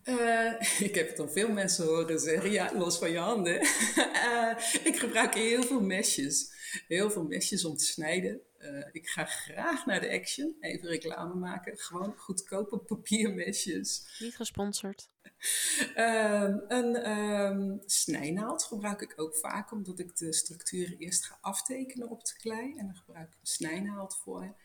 [0.04, 0.54] Uh,
[0.88, 3.62] ik heb het al veel mensen horen zeggen, ja, los van je handen.
[3.96, 4.58] uh,
[4.90, 6.60] ik gebruik heel veel mesjes.
[6.88, 8.42] Heel veel mesjes om te snijden.
[8.60, 11.78] Uh, ik ga graag naar de Action, even reclame maken.
[11.78, 14.18] Gewoon goedkope papiermesjes.
[14.20, 15.10] Niet gesponsord.
[16.68, 22.26] een um, snijnaald gebruik ik ook vaak, omdat ik de structuren eerst ga aftekenen op
[22.26, 22.78] de klei.
[22.78, 24.56] En dan gebruik ik een snijnaald voor.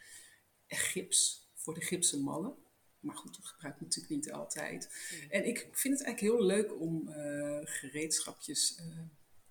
[0.66, 2.65] En gips voor de gipsen mallen.
[3.00, 4.88] Maar goed, dat gebruik ik natuurlijk niet altijd.
[5.12, 5.30] Mm.
[5.30, 9.00] En ik vind het eigenlijk heel leuk om uh, gereedschapjes uh,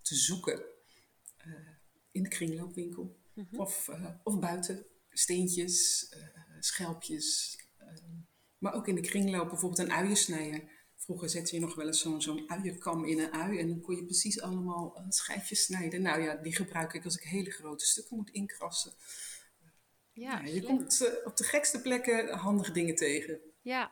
[0.02, 0.64] te zoeken
[1.48, 1.54] uh,
[2.12, 3.60] in de kringloopwinkel mm -hmm.
[3.60, 3.90] of,
[4.24, 4.86] of buiten.
[5.10, 6.10] Steentjes,
[6.60, 7.58] schelpjes.
[8.58, 10.74] maar ook in de kringloop bijvoorbeeld een uiensnijer.
[10.96, 13.96] Vroeger zette je nog wel eens zo'n zo'n uienkam in een ui en dan kon
[13.96, 16.02] je precies allemaal schijfjes snijden.
[16.02, 18.94] Nou ja, die gebruik ik als ik hele grote stukken moet inkrassen.
[20.16, 23.40] Ja, ja je komt uh, op de gekste plekken handige dingen tegen.
[23.62, 23.92] Ja.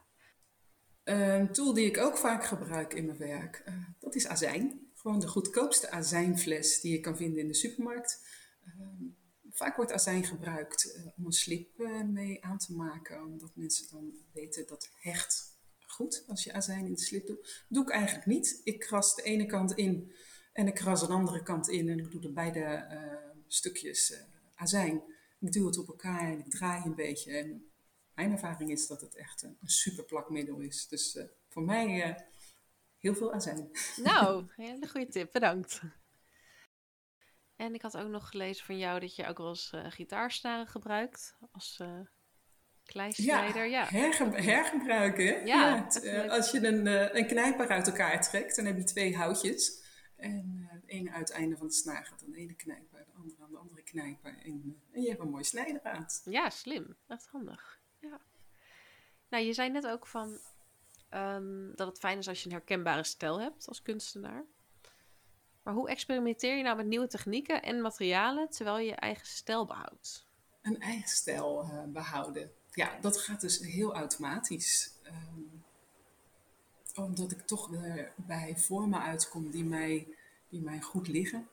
[1.03, 4.91] Een tool die ik ook vaak gebruik in mijn werk, uh, dat is azijn.
[4.95, 8.27] Gewoon de goedkoopste azijnfles die je kan vinden in de supermarkt.
[8.65, 8.88] Uh,
[9.51, 14.67] vaak wordt azijn gebruikt om een slip mee aan te maken, omdat mensen dan weten
[14.67, 17.65] dat hecht goed als je azijn in de slip doet.
[17.69, 18.62] Doe ik eigenlijk niet.
[18.63, 20.13] Ik kras de ene kant in
[20.53, 22.88] en ik kras de andere kant in en ik doe er beide
[23.47, 24.23] stukjes
[24.55, 25.03] azijn.
[25.43, 27.38] Ik duw het op elkaar en ik draai een beetje.
[27.38, 27.71] En
[28.13, 30.88] mijn ervaring is dat het echt een, super plakmiddel is.
[30.88, 31.17] Dus
[31.49, 32.17] voor mij
[32.97, 33.69] heel veel azijn.
[33.95, 35.32] Nou, hele goede tip.
[35.32, 35.82] Bedankt.
[37.56, 40.67] En ik had ook nog gelezen van jou dat je ook wel eens uh, gitaarsnaren
[40.67, 41.99] gebruikt als uh,
[42.84, 43.65] kleistrijder.
[43.65, 44.32] Ja, ja.
[44.32, 45.45] hergebruiken.
[45.45, 46.86] Ja, ja als je een,
[47.17, 49.82] een knijper uit elkaar trekt, dan heb je twee houtjes.
[50.15, 52.92] En het ene uiteinde van de snaar gaat aan de ene knijper,
[53.29, 54.38] de andere aan de andere knijper.
[54.43, 56.21] En, en je hebt een mooi snijdraad.
[56.25, 56.95] Ja, slim.
[57.07, 57.79] Echt handig.
[57.99, 58.21] Ja.
[59.29, 60.39] Nou, je zei net ook van
[61.13, 64.45] um, dat het fijn is als je een herkenbare stijl hebt als kunstenaar.
[65.63, 69.65] Maar hoe experimenteer je nou met nieuwe technieken en materialen terwijl je je eigen stijl
[69.65, 70.27] behoudt?
[70.62, 72.51] Een eigen stijl uh, behouden.
[72.71, 74.91] Ja, dat gaat dus heel automatisch.
[75.05, 75.63] Um,
[76.95, 80.07] omdat ik toch weer bij vormen uitkom die mij,
[80.49, 81.47] die mij goed liggen.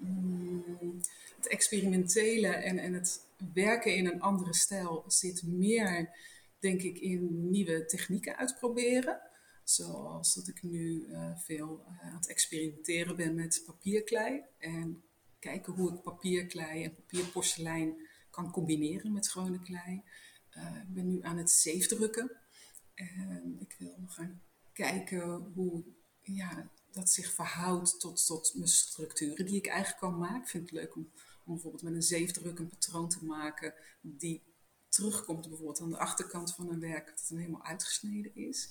[0.00, 1.00] Mm,
[1.36, 6.10] het experimentele en, en het werken in een andere stijl zit meer,
[6.58, 9.20] denk ik, in nieuwe technieken uitproberen.
[9.64, 14.42] Zoals dat ik nu uh, veel uh, aan het experimenteren ben met papierklei.
[14.58, 15.02] En
[15.38, 20.02] kijken hoe ik papierklei en papierporselein kan combineren met gewone klei.
[20.56, 22.30] Uh, ik ben nu aan het zeefdrukken.
[22.94, 25.84] En ik wil gaan kijken hoe
[26.22, 30.40] ja, dat zich verhoudt tot, tot mijn structuren die ik eigenlijk kan maken.
[30.40, 31.10] Ik vind het leuk om,
[31.44, 34.42] bijvoorbeeld met een zeefdruk een patroon te maken die
[34.88, 38.70] terugkomt bijvoorbeeld aan de achterkant van een werk, dat het helemaal uitgesneden is.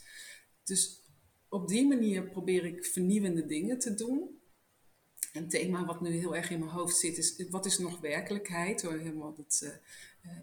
[0.63, 1.01] Dus
[1.49, 4.39] op die manier probeer ik vernieuwende dingen te doen.
[5.33, 8.81] Een thema wat nu heel erg in mijn hoofd zit is, wat is nog werkelijkheid?
[8.81, 9.69] Door helemaal dat uh,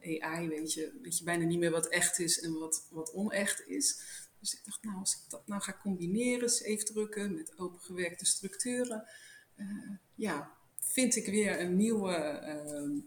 [0.01, 3.13] eh, AI weet je, weet je bijna niet meer wat echt is en wat, wat
[3.13, 4.01] onecht is.
[4.41, 9.09] Dus ik dacht, nou, als ik dat nou ga combineren, drukken met opengewerkte structuren,
[9.57, 13.03] uh, ja, vind ik weer een nieuwe, uh,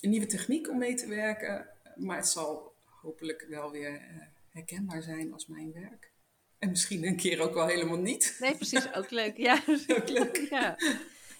[0.00, 1.68] een nieuwe techniek om mee te werken.
[1.96, 4.02] Maar het zal hopelijk wel weer
[4.48, 6.12] herkenbaar zijn als mijn werk.
[6.58, 8.36] En misschien een keer ook wel helemaal niet.
[8.40, 8.94] Nee, precies.
[8.94, 9.36] Ook leuk.
[9.36, 9.62] Ja,
[9.98, 10.46] ook leuk.
[10.50, 10.76] ja.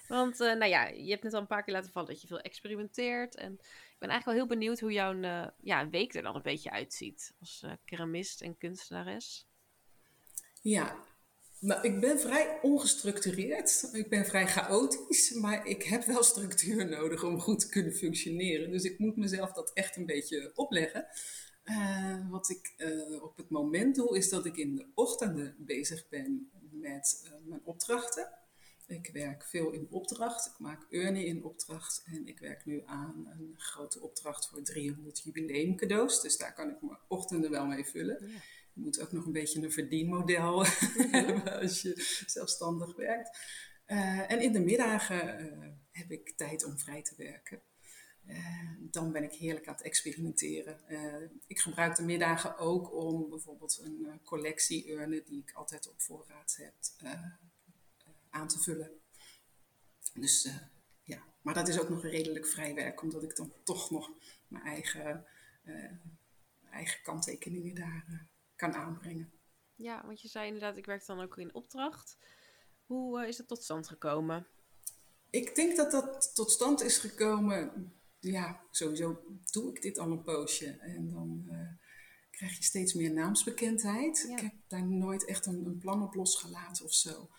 [0.09, 2.27] Want, uh, nou ja, je hebt net al een paar keer laten vallen dat je
[2.27, 3.35] veel experimenteert.
[3.35, 3.61] En
[3.99, 6.71] ik ben eigenlijk wel heel benieuwd hoe jouw uh, ja, week er dan een beetje
[6.71, 7.35] uitziet.
[7.41, 9.47] Als uh, keramist en kunstenares.
[10.63, 10.97] Ja,
[11.61, 13.89] nou, ik ben vrij ongestructureerd.
[13.93, 15.33] Ik ben vrij chaotisch.
[15.33, 18.71] Maar ik heb wel structuur nodig om goed te kunnen functioneren.
[18.71, 21.07] Dus ik moet mezelf dat echt een beetje opleggen.
[21.65, 22.75] Uh, wat ik
[23.23, 28.39] op het moment doe, is dat ik in de ochtenden bezig ben met mijn opdrachten.
[28.89, 30.47] Ik werk veel in opdracht.
[30.47, 32.03] Ik maak urnen in opdracht.
[32.07, 36.21] En ik werk nu aan een grote opdracht voor 300 jubileum cadeaus.
[36.21, 38.29] Dus daar kan ik mijn ochtenden wel mee vullen.
[38.29, 38.39] Ja.
[38.73, 40.65] Je moet ook nog een beetje een verdienmodel
[41.11, 43.39] hebben als je zelfstandig werkt.
[44.29, 45.19] en in de middagen
[45.91, 47.63] heb ik tijd om vrij te werken.
[48.29, 50.81] Uh, dan ben ik heerlijk aan het experimenteren.
[50.89, 55.89] Uh, ik gebruik de middagen ook om bijvoorbeeld een uh, collectie urnen die ik altijd
[55.89, 56.75] op voorraad heb
[58.39, 58.91] aan te vullen.
[60.15, 60.49] Dus
[61.03, 64.11] ja, maar dat is ook nog redelijk vrij werk, omdat ik dan toch nog
[64.49, 65.27] mijn eigen,
[66.71, 69.33] eigen kanttekeningen daar kan aanbrengen.
[69.75, 72.19] Ja, want je zei inderdaad, ik werk dan ook in opdracht.
[72.85, 74.47] Hoe is het tot stand gekomen?
[75.31, 80.23] Ik denk dat dat tot stand is gekomen ja, sowieso doe ik dit al een
[80.23, 80.71] poosje.
[80.71, 81.49] En dan
[82.31, 84.27] krijg je steeds meer naamsbekendheid.
[84.29, 87.31] Ik heb daar nooit echt een, een, plan op losgelaten of zo.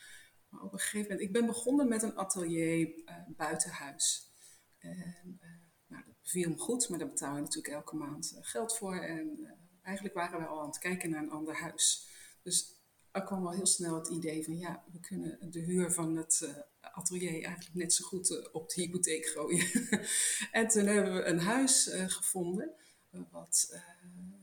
[0.50, 4.32] Maar op een gegeven moment, ik ben begonnen met een atelier uh, buitenhuis.
[4.78, 5.50] En uh,
[5.88, 8.96] nou, dat viel me goed, maar daar betaal je natuurlijk elke maand geld voor.
[8.96, 12.08] En eigenlijk waren we al aan het kijken naar een ander huis.
[12.44, 12.78] Dus
[13.12, 16.68] er kwam al heel snel het idee van ja, we kunnen de huur van het
[17.00, 19.68] atelier eigenlijk net zo goed eh, op de hypotheek gooien.
[20.52, 22.74] en toen hebben we een huis eh, gevonden
[23.10, 23.82] eh, wat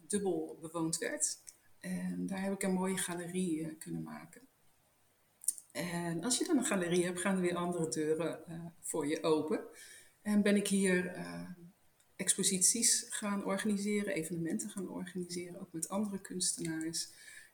[0.07, 1.39] dubbel bewoond werd.
[1.81, 4.46] En daar heb ik een mooie galerie kunnen maken.
[5.77, 8.45] En als je dan een galerie hebt, gaan er weer andere deuren
[8.81, 9.65] voor je open.
[10.23, 11.15] En ben ik hier
[12.17, 17.09] exposities gaan organiseren, evenementen gaan organiseren, ook met andere kunstenaars.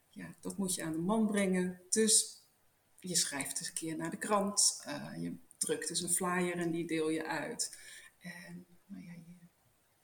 [0.09, 1.83] Ja, dat moet je aan de man brengen.
[1.89, 2.45] Dus
[2.99, 4.85] je schrijft eens een keer naar de krant.
[4.87, 7.77] Uh, je drukt dus een flyer en die deel je uit.
[8.21, 9.49] En nou ja, je,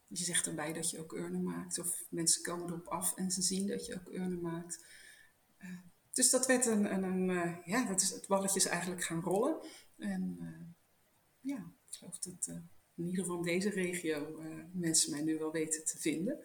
[0.07, 1.79] je, zegt erbij dat je ook urnen maakt.
[1.79, 4.85] Of mensen komen erop af en ze zien dat je ook urnen maakt.
[6.19, 9.21] Dus dat werd een, een, een uh, ja, dat is het balletje is eigenlijk gaan
[9.21, 9.61] rollen.
[9.97, 10.39] En
[11.41, 12.47] ja, ik geloof dat
[12.95, 16.45] in ieder geval in deze regio mensen mij nu wel weten te vinden.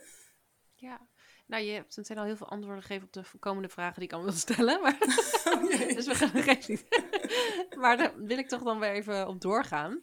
[0.76, 1.08] Ja,
[1.48, 4.14] nou, je hebt meteen al heel veel antwoorden gegeven op de komende vragen die ik
[4.14, 4.82] al wil stellen.
[4.82, 4.98] Maar...
[5.46, 6.86] Oh, dus we gaan er niet.
[7.82, 10.02] maar daar wil ik toch dan weer even op doorgaan.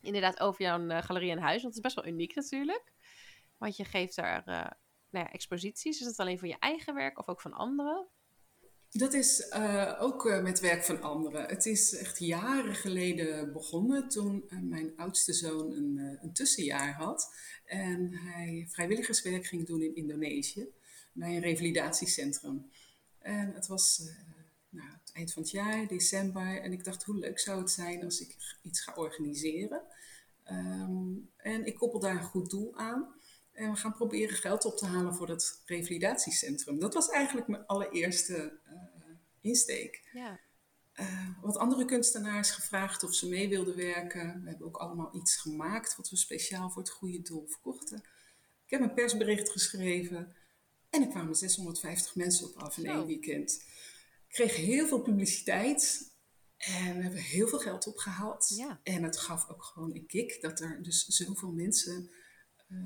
[0.00, 1.62] Inderdaad, over jouw uh, galerie en huis.
[1.62, 2.92] Want het is best wel uniek natuurlijk.
[3.58, 4.54] Want je geeft daar uh,
[5.10, 6.00] nou ja, exposities.
[6.00, 8.08] Is het alleen voor je eigen werk of ook van anderen?
[8.96, 11.46] Dat is uh, ook met werk van anderen.
[11.46, 17.34] Het is echt jaren geleden begonnen toen mijn oudste zoon een, een tussenjaar had.
[17.64, 20.68] En hij vrijwilligerswerk ging doen in Indonesië
[21.12, 22.70] bij een revalidatiecentrum.
[23.18, 24.02] En het was
[24.68, 26.60] nou, het eind van het jaar, december.
[26.62, 29.82] En ik dacht, hoe leuk zou het zijn als ik iets ga organiseren.
[30.50, 33.14] Um, en ik koppel daar een goed doel aan.
[33.54, 36.78] En we gaan proberen geld op te halen voor dat revalidatiecentrum.
[36.78, 38.72] Dat was eigenlijk mijn allereerste uh,
[39.40, 40.08] insteek.
[40.12, 40.40] Ja.
[41.00, 44.42] Uh, wat andere kunstenaars gevraagd of ze mee wilden werken.
[44.42, 47.98] We hebben ook allemaal iets gemaakt wat we speciaal voor het goede doel verkochten.
[48.64, 50.34] Ik heb een persbericht geschreven.
[50.90, 53.64] En er kwamen 650 mensen op af in één weekend.
[54.28, 56.12] Ik kreeg heel veel publiciteit.
[56.56, 58.52] En we hebben heel veel geld opgehaald.
[58.56, 58.80] Ja.
[58.82, 62.10] En het gaf ook gewoon een kick dat er dus zoveel mensen
[62.68, 62.78] uh,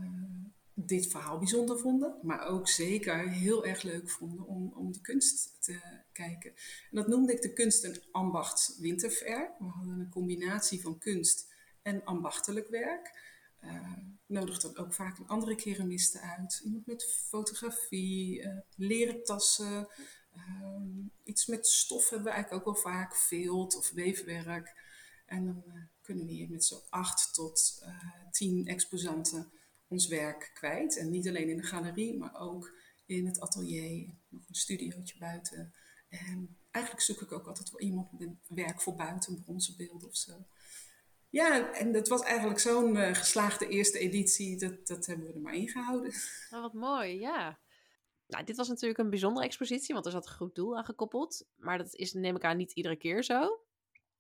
[0.87, 2.15] dit verhaal bijzonder vonden.
[2.23, 5.81] Maar ook zeker heel erg leuk vonden om, om de kunst te
[6.13, 6.51] kijken.
[6.91, 9.51] En dat noemde ik de kunst- en ambacht winterfair.
[9.59, 13.27] We hadden een combinatie van kunst en ambachtelijk werk.
[13.65, 13.93] Uh,
[14.27, 16.61] nodigt dan ook vaak een andere keramisten uit.
[16.65, 19.89] Iemand met fotografie, uh, leren tassen.
[20.37, 20.81] Uh,
[21.25, 23.17] iets met stof hebben we eigenlijk ook wel vaak.
[23.17, 24.75] Vilt of weefwerk.
[25.27, 27.85] En dan uh, kunnen we hier met zo'n acht tot
[28.31, 29.53] tien exposanten
[29.89, 30.97] ons werk kwijt.
[30.99, 32.73] En niet alleen in de galerie, maar ook
[33.07, 34.15] in het atelier.
[34.29, 35.73] Nog een studiootje buiten.
[36.09, 40.17] En eigenlijk zoek ik ook altijd wel iemand met werk voor buiten, bronzen beelden of
[40.17, 40.47] zo.
[41.31, 44.59] Ja, en dat was eigenlijk zo'n uh, geslaagde eerste editie.
[44.59, 46.13] Dat, dat hebben we er maar ingehouden.
[46.51, 47.59] Oh, wat mooi, ja.
[48.27, 51.47] Nou, dit was natuurlijk een bijzondere expositie, want er zat een goed doel aan gekoppeld.
[51.57, 53.61] Maar dat is, neem ik aan, niet iedere keer zo.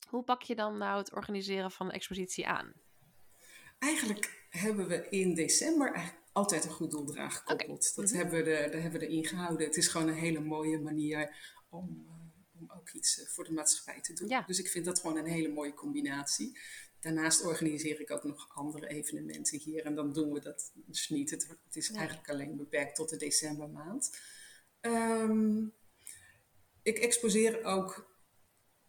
[0.08, 2.72] Hoe pak je dan nou het organiseren van een expositie aan?
[3.78, 7.94] Eigenlijk hebben we in december altijd een goed doel eraan gekoppeld.
[7.94, 8.16] Dat mhm.
[8.16, 9.66] hebben we er, daar hebben we erin gehouden.
[9.66, 11.36] Het is gewoon een hele mooie manier
[11.68, 14.28] om, uh, om ook iets eh, voor de maatschappij te doen.
[14.28, 14.42] Ja.
[14.42, 16.58] Dus ik vind dat gewoon een hele mooie combinatie.
[17.00, 19.84] Daarnaast organiseer ik ook nog andere evenementen hier.
[19.84, 21.30] En dan doen we dat dus niet.
[21.30, 24.18] Het, het is eigenlijk alleen beperkt tot de decembermaand.
[24.80, 25.72] Um,
[26.82, 28.16] ik exposeer ook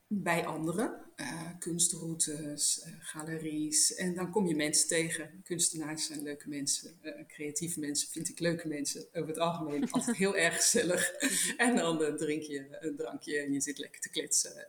[0.07, 1.08] bij anderen.
[1.19, 3.95] Uh, kunstroutes, uh, galeries.
[3.95, 5.41] En dan kom je mensen tegen.
[5.43, 6.99] Kunstenaars zijn leuke mensen.
[7.01, 9.07] Uh, creatieve mensen vind ik leuke mensen.
[9.13, 11.11] Over het algemeen altijd heel erg gezellig.
[11.57, 14.67] en dan drink je een drankje en je zit lekker te kletsen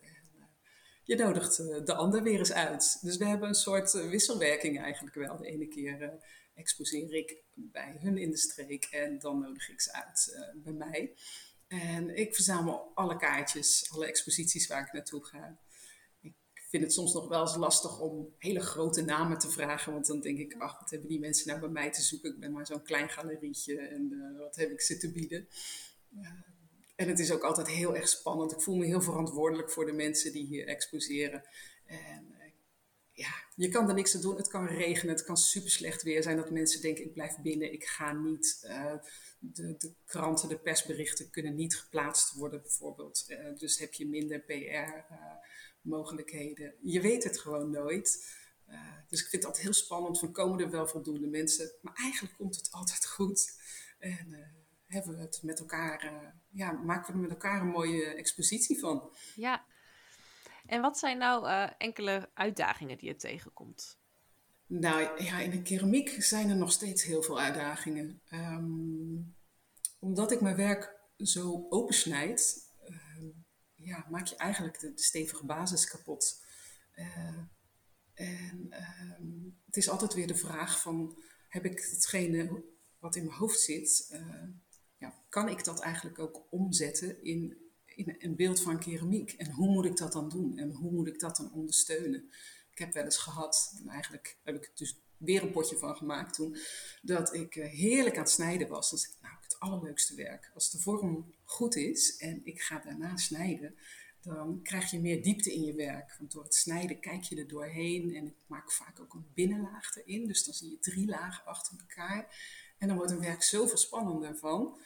[1.11, 2.99] je nodigt eh, de ander weer eens uit.
[3.01, 5.37] Dus we hebben een soort eh, wisselwerking eigenlijk wel.
[5.37, 6.19] De ene keer
[6.55, 11.15] exposeer ik bij hun in de streek en dan nodig ik ze uit bij mij.
[11.69, 15.59] En ik verzamel alle kaartjes, alle exposities waar ik naartoe ga.
[16.71, 19.93] Vind het soms nog wel eens lastig om hele grote namen te vragen.
[19.93, 22.31] Want dan denk ik, ach, wat hebben die mensen nou bij mij te zoeken?
[22.31, 25.49] Ik ben maar zo'n klein galerietje en wat heb ik ze te bieden?
[26.97, 28.53] En het is ook altijd heel erg spannend.
[28.53, 31.45] Ik voel me heel verantwoordelijk voor de mensen die hier exposeren.
[31.87, 32.53] En eh,
[33.13, 34.37] ja, je kan er niks aan doen.
[34.37, 36.37] Het kan regenen, het kan super slecht weer zijn.
[36.37, 38.61] Dat mensen denken, ik blijf binnen, ik ga niet.
[39.39, 43.27] De, de, kranten, de persberichten kunnen niet geplaatst worden bijvoorbeeld.
[43.59, 44.41] Dus heb je minder
[45.83, 46.75] PR-mogelijkheden.
[46.81, 48.39] je weet het gewoon nooit.
[49.09, 51.71] dus ik vind altijd heel spannend van komen er wel voldoende mensen.
[51.83, 53.53] Maar eigenlijk komt het altijd goed.
[53.99, 54.51] En
[54.87, 58.79] hebben we het met elkaar, uh, ja, maken we er met elkaar een mooie expositie
[58.79, 59.11] van.
[59.35, 59.65] Ja.
[60.67, 63.99] En wat zijn nou enkele uitdagingen die je tegenkomt?
[64.67, 68.23] Nou ja, in de keramiek zijn er nog steeds heel veel uitdagingen.
[68.33, 69.35] Um,
[69.99, 72.70] omdat ik mijn werk zo opensnijd,
[73.83, 76.43] ja, maak je eigenlijk de, stevige basis kapot.
[76.95, 77.39] Uh,
[78.15, 78.75] en
[79.21, 82.65] um, het is altijd weer de vraag van, heb ik hetgene
[82.99, 84.21] wat in mijn hoofd zit,
[84.99, 89.33] ja, kan ik dat eigenlijk ook omzetten in, in een beeld van keramiek?
[89.33, 90.59] En hoe moet ik dat dan doen?
[90.59, 92.31] En hoe moet ik dat dan ondersteunen?
[92.71, 96.35] Ik heb wel eens gehad, en eigenlijk heb ik dus weer een potje van gemaakt
[96.35, 96.57] toen,
[97.03, 98.91] dat ik eh, heerlijk aan het snijden was.
[98.91, 100.51] Dat is nou het allerleukste werk.
[100.55, 103.75] Als de vorm goed is en ik ga daarna snijden,
[104.23, 106.17] dan krijg je meer diepte in je werk.
[106.19, 109.97] Want door het snijden kijk je er doorheen en ik maak vaak ook een binnenlaag
[109.97, 110.27] erin.
[110.27, 112.35] Dus dan zie je drie lagen achter elkaar.
[112.79, 114.79] En dan wordt een werk zoveel spannender van.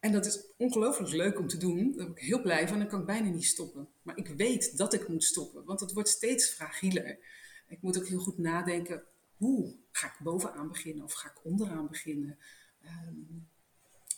[0.00, 1.92] En dat is ongelooflijk leuk om te doen.
[1.96, 2.78] Daar ben ik heel blij van.
[2.78, 3.88] Dan kan ik bijna niet stoppen.
[4.02, 7.18] Maar ik weet dat ik moet stoppen, want het wordt steeds fragieler.
[7.68, 9.02] Ik moet ook heel goed nadenken.
[9.36, 12.38] Hoe ga ik bovenaan beginnen of ga ik onderaan beginnen?
[12.80, 13.14] Ehm,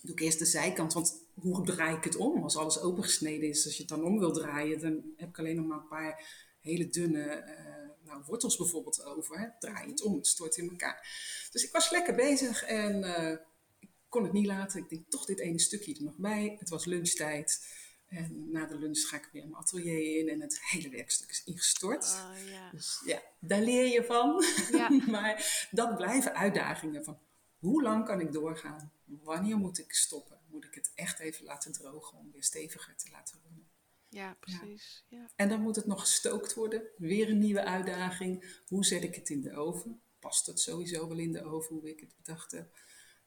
[0.02, 2.42] doe ik eerst de zijkant, want hoe draai ik het om?
[2.42, 5.56] Als alles opengesneden is, als je het dan om wil draaien, dan heb ik alleen
[5.56, 9.38] nog maar een paar hele dunne uh, nou, wortels bijvoorbeeld over.
[9.38, 9.46] Hè?
[9.58, 11.08] Draai het om, het stort in elkaar.
[11.50, 13.36] Dus ik was lekker bezig en uh,
[13.78, 14.82] ik kon het niet laten.
[14.82, 16.56] Ik denk toch dit ene stukje er nog bij.
[16.58, 17.66] Het was lunchtijd.
[18.06, 21.44] En na de lunch ga ik weer mijn atelier in en het hele werkstuk is
[21.44, 22.04] ingestort.
[22.04, 22.70] Oh, ja.
[22.70, 24.44] Dus ja, daar leer je van.
[24.70, 24.90] Ja.
[25.16, 27.18] maar dat blijven uitdagingen van
[27.58, 28.92] hoe lang kan ik doorgaan?
[29.04, 30.38] Wanneer moet ik stoppen?
[30.46, 33.68] Moet ik het echt even laten drogen om weer steviger te laten worden?
[34.08, 35.04] Ja, precies.
[35.08, 35.30] Ja.
[35.36, 36.82] En dan moet het nog gestookt worden.
[36.96, 38.60] Weer een nieuwe uitdaging.
[38.66, 40.00] Hoe zet ik het in de oven?
[40.18, 42.78] Past het sowieso wel in de oven hoe ik het bedacht heb?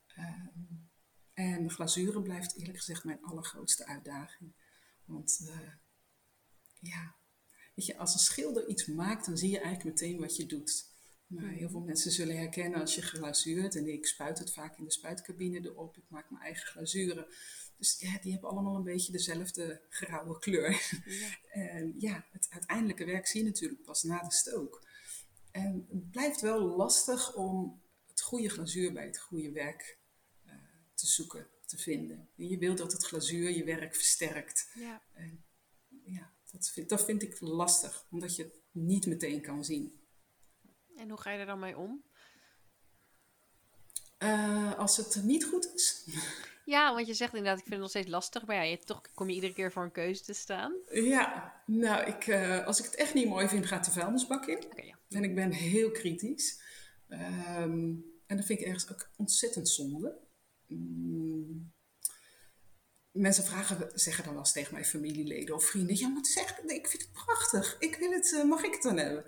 [0.07, 0.47] Ehm,
[1.33, 4.53] en de glazuren blijft eerlijk gezegd mijn allergrootste uitdaging.
[5.09, 5.71] Want uh,
[6.79, 7.15] ja,
[7.75, 10.87] weet je, als een schilder iets maakt, dan zie je eigenlijk meteen wat je doet.
[11.27, 13.75] Nou, heel veel mensen zullen herkennen als je glazuurt.
[13.75, 15.97] En ik spuit het vaak in de spuitcabine erop.
[15.97, 17.27] Ik maak mijn eigen glazuren.
[17.77, 21.01] Dus ja, die hebben allemaal een beetje dezelfde grauwe kleur.
[21.05, 21.37] Ja.
[21.63, 24.87] en ja, het uiteindelijke werk zie je natuurlijk pas na de stook.
[25.51, 29.99] En het blijft wel lastig om het goede glazuur bij het goede werk
[30.45, 30.53] uh,
[30.93, 32.29] te zoeken, te vinden.
[32.37, 34.71] En je wilt dat het glazuur je werk versterkt.
[34.73, 35.01] Ja.
[35.13, 35.43] En
[36.05, 39.99] ja, dat vind, dat vind ik lastig, omdat je het niet meteen kan zien.
[40.95, 42.03] En hoe ga je er dan mee om?
[44.19, 46.05] Uh, als het niet goed is.
[46.65, 48.45] Ja, want je zegt inderdaad, ik vind het nog steeds lastig.
[48.45, 50.73] Maar ja, je, toch kom je iedere keer voor een keuze te staan.
[50.91, 54.63] Ja, nou, ik, uh, als ik het echt niet mooi vind, gaat de vuilnisbak in.
[54.63, 54.97] Okay, ja.
[55.09, 56.61] En ik ben heel kritisch.
[57.09, 60.17] Um, en dat vind ik ergens ook ontzettend zonde.
[60.69, 61.73] Mm.
[63.11, 66.37] Mensen vragen, zeggen dan wel eens tegen mijn familieleden of vrienden: Ja, maar het is
[66.37, 67.75] echt, ik vind het prachtig.
[67.79, 69.25] Ik wil het, uh, mag ik het dan hebben?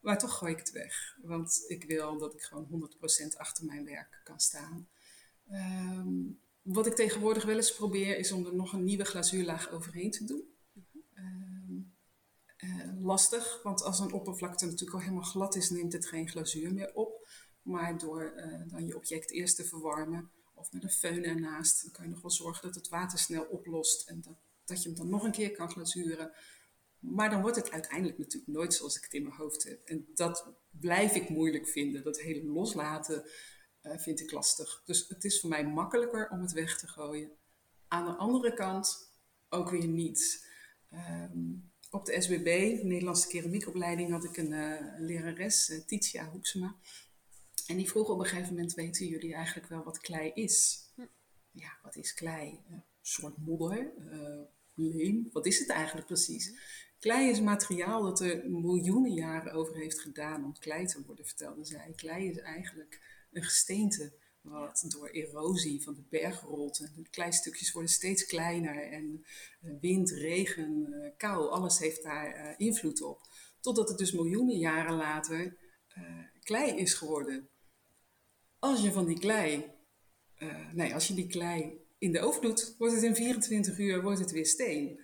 [0.00, 1.16] Maar toch gooi ik het weg.
[1.22, 2.90] Want ik wil dat ik gewoon
[3.32, 4.88] 100% achter mijn werk kan staan.
[5.50, 10.10] Um, wat ik tegenwoordig wel eens probeer is om er nog een nieuwe glazuurlaag overheen
[10.10, 10.44] te doen.
[11.14, 11.96] Um,
[12.58, 16.72] uh, lastig, want als een oppervlakte natuurlijk al helemaal glad is, neemt het geen glazuur
[16.72, 17.28] meer op.
[17.62, 21.92] Maar door uh, dan je object eerst te verwarmen of met een föhn ernaast, dan
[21.92, 24.98] kan je nog wel zorgen dat het water snel oplost en dat, dat je hem
[24.98, 26.32] dan nog een keer kan glazuren.
[26.98, 29.84] Maar dan wordt het uiteindelijk natuurlijk nooit zoals ik het in mijn hoofd heb.
[29.84, 32.02] En dat blijf ik moeilijk vinden.
[32.02, 33.24] Dat hele loslaten
[33.82, 34.82] uh, vind ik lastig.
[34.84, 37.30] Dus het is voor mij makkelijker om het weg te gooien.
[37.88, 39.12] Aan de andere kant
[39.48, 40.46] ook weer niet.
[40.92, 46.76] Um, op de SBB, de Nederlandse keramiekopleiding, had ik een uh, lerares, uh, Titia Hoeksema.
[47.68, 50.86] En die vroeg op een gegeven moment, weten jullie eigenlijk wel wat klei is?
[50.94, 51.02] Hm.
[51.50, 52.60] Ja, wat is klei?
[52.70, 53.92] Een soort modder,
[54.74, 56.52] leem, wat is het eigenlijk precies?
[56.98, 61.64] Klei is materiaal dat er miljoenen jaren over heeft gedaan om klei te worden, vertelde
[61.64, 61.92] zij.
[61.96, 63.00] Klei is eigenlijk
[63.32, 66.78] een gesteente wat door erosie van de berg rolt.
[66.78, 69.24] En de kleistukjes worden steeds kleiner en
[69.60, 73.20] eh, wind, regen, eh, kou, alles heeft daar eh, invloed op.
[73.60, 75.56] Totdat het dus miljoenen jaren later
[76.42, 77.48] klei is geworden.
[78.58, 79.72] Als je van die klei,
[80.72, 84.18] nee, als je die klei in de oven doet, wordt het in 24 uur wordt
[84.18, 85.00] het weer steen.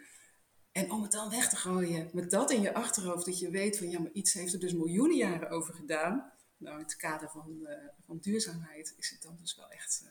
[0.72, 3.78] En om het dan weg te gooien, met dat in je achterhoofd, dat je weet
[3.78, 6.32] van ja, maar iets heeft er dus miljoenen jaren over gedaan.
[6.56, 7.70] Nou, in het kader van, uh,
[8.06, 10.10] van duurzaamheid is het dan dus wel echt uh,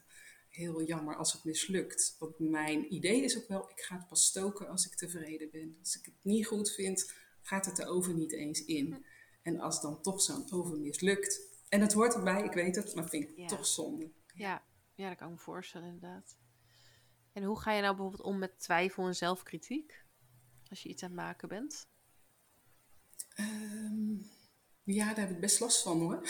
[0.50, 2.16] heel jammer als het mislukt.
[2.20, 5.78] Want mijn idee is ook wel, ik ga het pas stoken als ik tevreden ben.
[5.80, 9.06] Als ik het niet goed vind, gaat het de oven niet eens in.
[9.42, 11.42] En als dan toch zo'n oven mislukt,
[11.74, 13.48] en het hoort erbij, ik weet het, maar vind ik ja.
[13.48, 14.12] toch zonde.
[14.34, 14.64] Ja.
[14.94, 16.38] ja, dat kan ik me voorstellen inderdaad.
[17.32, 20.04] En hoe ga je nou bijvoorbeeld om met twijfel en zelfkritiek?
[20.70, 21.88] als je iets aan het maken bent?
[23.40, 24.30] Um,
[24.84, 26.28] ja, daar heb ik best last van hoor.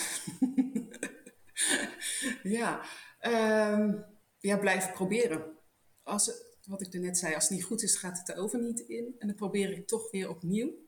[2.58, 2.84] ja,
[3.20, 4.04] um,
[4.38, 5.58] ja, blijven proberen.
[6.02, 8.36] Als het, wat ik er net zei, als het niet goed is, gaat het de
[8.36, 9.14] oven niet in.
[9.18, 10.83] En dan probeer ik toch weer opnieuw.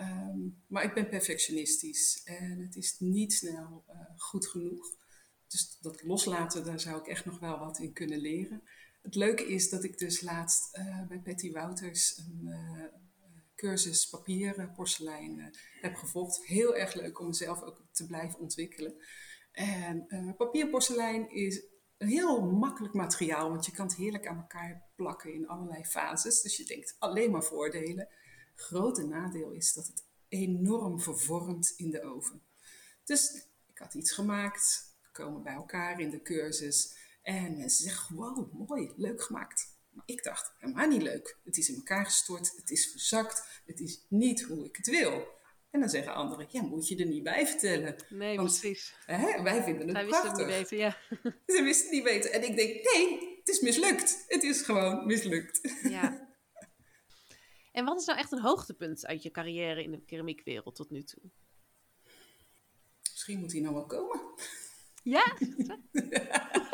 [0.00, 4.86] Um, maar ik ben perfectionistisch en het is niet snel uh, goed genoeg.
[5.46, 8.62] Dus dat loslaten, daar zou ik echt nog wel wat in kunnen leren.
[9.02, 12.84] Het leuke is dat ik dus laatst uh, bij Patty Wouters een uh,
[13.54, 16.44] cursus papier, porselein heb gevolgd.
[16.44, 18.94] Heel erg leuk om mezelf ook te blijven ontwikkelen.
[19.52, 21.62] En papier porselein is
[21.98, 26.42] een heel makkelijk materiaal, want je kan het heerlijk aan elkaar plakken in allerlei fases.
[26.42, 28.08] Dus je denkt alleen maar voordelen.
[28.60, 32.42] Grote nadeel is dat het enorm vervormt in de oven.
[33.04, 36.96] Dus ik had iets gemaakt, we komen bij elkaar in de cursus.
[37.22, 39.76] En mensen zeggen, wow, mooi, leuk gemaakt.
[39.90, 41.36] Maar ik dacht, helemaal niet leuk.
[41.44, 45.26] Het is in elkaar gestort, het is verzakt, het is niet hoe ik het wil.
[45.70, 47.96] En dan zeggen anderen, ja, moet je er niet bij vertellen.
[48.08, 48.94] Nee, Want, precies.
[49.06, 50.46] Hè, wij vinden het Zij wisten prachtig.
[50.46, 50.96] het niet weten, ja.
[51.56, 52.32] Ze wisten het niet weten.
[52.32, 54.24] En ik denk, nee, het is mislukt.
[54.28, 55.60] Het is gewoon mislukt.
[55.82, 56.28] ja.
[57.80, 61.02] En wat is nou echt een hoogtepunt uit je carrière in de keramiekwereld tot nu
[61.02, 61.22] toe?
[63.02, 64.20] Misschien moet hij nou wel komen.
[65.02, 65.36] Ja?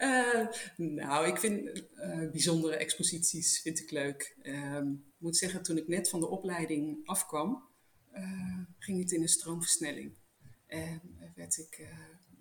[0.00, 0.46] Eh,
[0.76, 4.36] nou, ik vind eh, bijzondere exposities vind ik leuk.
[4.42, 7.68] Ehm, ik moet zeggen, toen ik net van de opleiding afkwam,
[8.10, 10.14] eh, ging het in een stroomversnelling.
[10.66, 11.00] En
[11.34, 11.88] werd ik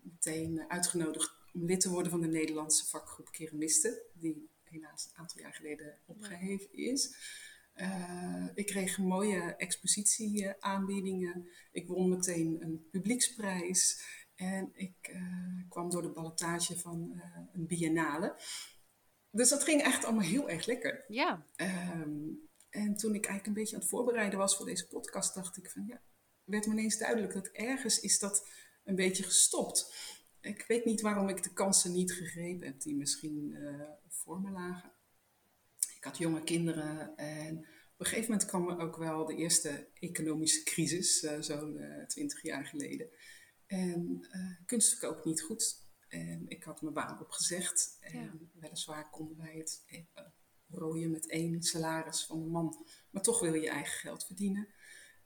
[0.02, 5.42] meteen uitgenodigd om lid te worden van de Nederlandse vakgroep Keramisten, die helaas een aantal
[5.42, 7.16] jaar geleden opgeheven is.
[7.74, 11.50] Eh, ik kreeg mooie expositieaanbiedingen.
[11.72, 14.04] Ik won meteen een publieksprijs.
[14.36, 18.36] En ik eh, kwam door de ballotage van eh, een biennale.
[19.32, 21.06] Dus dat ging echt allemaal heel erg lekker.
[21.08, 21.46] Ja.
[21.56, 22.20] Ehm,
[22.70, 25.70] en toen ik eigenlijk een beetje aan het voorbereiden was voor deze podcast, dacht ik
[25.70, 26.02] van ja,
[26.44, 28.48] werd me ineens duidelijk dat ergens is dat
[28.84, 29.94] een beetje gestopt.
[30.42, 34.52] Ik weet niet waarom ik de kansen niet gegrepen heb die misschien eh, voor me
[34.52, 34.92] lagen.
[35.96, 39.88] Ik had jonge kinderen en op een gegeven moment kwam er ook wel de eerste
[39.94, 43.10] economische crisis, eh, zo'n twintig jaar geleden.
[43.66, 45.88] En uh, kunst verkoopt niet goed.
[46.08, 47.98] En ik had mijn baan opgezegd.
[48.00, 48.32] En Ja.
[48.54, 50.00] weliswaar konden wij het uh,
[50.70, 52.86] rooien met één salaris van de man.
[53.10, 54.68] Maar toch wil je je eigen geld verdienen.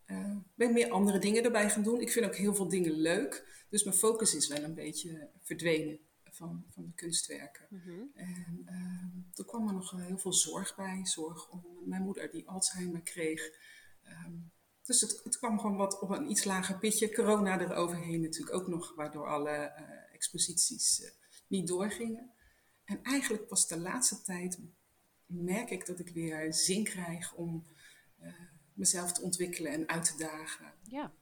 [0.08, 2.02] Uh, ben meer andere dingen erbij gaan doen.
[2.02, 3.66] Ik vind ook heel veel dingen leuk.
[3.70, 7.66] Dus mijn focus is wel een beetje verdwenen van, van de kunstwerken.
[7.70, 8.02] Mhm.
[8.14, 11.06] En uh, toen kwam er nog heel veel zorg bij.
[11.06, 13.52] Zorg om mijn moeder die Alzheimer kreeg.
[14.26, 14.52] Um,
[14.86, 17.14] dus het, het, kwam gewoon wat op een iets lager pitje.
[17.14, 21.14] Corona eroverheen natuurlijk ook nog, waardoor alle uh, exposities
[21.48, 22.32] niet doorgingen.
[22.86, 24.60] En eigenlijk pas de laatste tijd
[25.26, 27.66] merk ik dat ik weer zin krijg om
[28.84, 30.74] mezelf te ontwikkelen en uit te dagen.
[30.84, 31.14] Ja.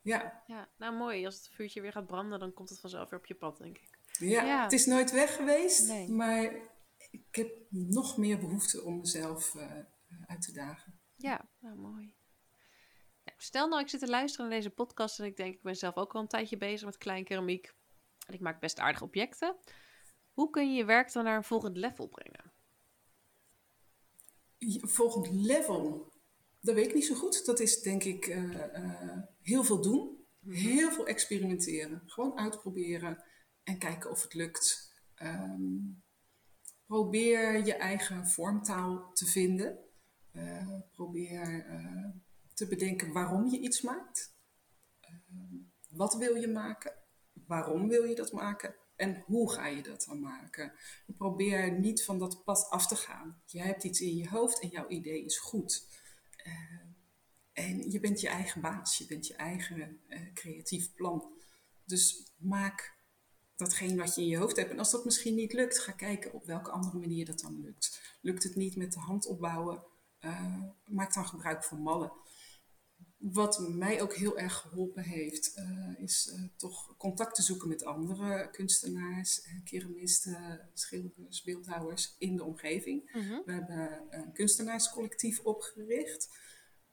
[0.00, 0.42] Ja.
[0.46, 1.24] ja, nou mooi.
[1.24, 3.78] Als het vuurtje weer gaat branden, dan komt het vanzelf weer op je pad, denk
[3.78, 3.98] ik.
[4.18, 4.62] Ja, ja.
[4.62, 6.08] het is nooit weg geweest, nee.
[6.08, 6.52] maar
[7.10, 9.62] ik heb nog meer behoefte om mezelf uh,
[10.26, 11.00] uit te dagen.
[11.16, 12.14] Ja, nou mooi.
[13.24, 15.76] Nou, stel nou, ik zit te luisteren naar deze podcast en ik denk, ik ben
[15.76, 17.74] zelf ook al een tijdje bezig met klein keramiek.
[18.26, 19.56] En ik maak best aardige objecten.
[20.32, 22.52] Hoe kun je je werk dan naar een volgend level brengen?
[24.80, 26.12] Volgend level?
[26.64, 27.44] Dat weet ik niet zo goed.
[27.44, 30.26] Dat is denk ik uh, uh, heel veel doen.
[30.46, 32.02] Heel veel experimenteren.
[32.06, 33.24] Gewoon uitproberen
[33.62, 34.92] en kijken of het lukt.
[35.22, 36.02] Um,
[36.86, 39.78] probeer je eigen vormtaal te vinden.
[40.32, 41.66] Uh, probeer
[42.54, 44.36] te bedenken waarom je iets maakt.
[45.90, 46.92] wat wil je maken?
[47.46, 48.74] Waarom wil je dat maken?
[48.96, 50.72] En hoe ga je dat dan maken?
[51.16, 53.42] Probeer niet van dat pad af te gaan.
[53.46, 55.93] Je hebt iets in je hoofd en jouw idee is goed.
[56.46, 56.52] Uh,
[57.52, 61.32] en je bent je eigen baas, je bent je eigen uh, creatief plan.
[61.84, 62.96] Dus maak
[63.56, 64.70] datgene wat je in je hoofd hebt.
[64.70, 68.16] En als dat misschien niet lukt, ga kijken op welke andere manier dat dan lukt.
[68.20, 69.82] Lukt het niet met de hand opbouwen,
[70.20, 72.12] uh, maak dan gebruik van mallen.
[73.32, 77.84] Wat mij ook heel erg geholpen heeft, uh, is uh, toch contact te zoeken met
[77.84, 83.10] andere kunstenaars, keramisten, schilders, beeldhouwers in de omgeving.
[83.12, 83.40] Mhm.
[83.44, 86.28] We hebben een kunstenaarscollectief opgericht,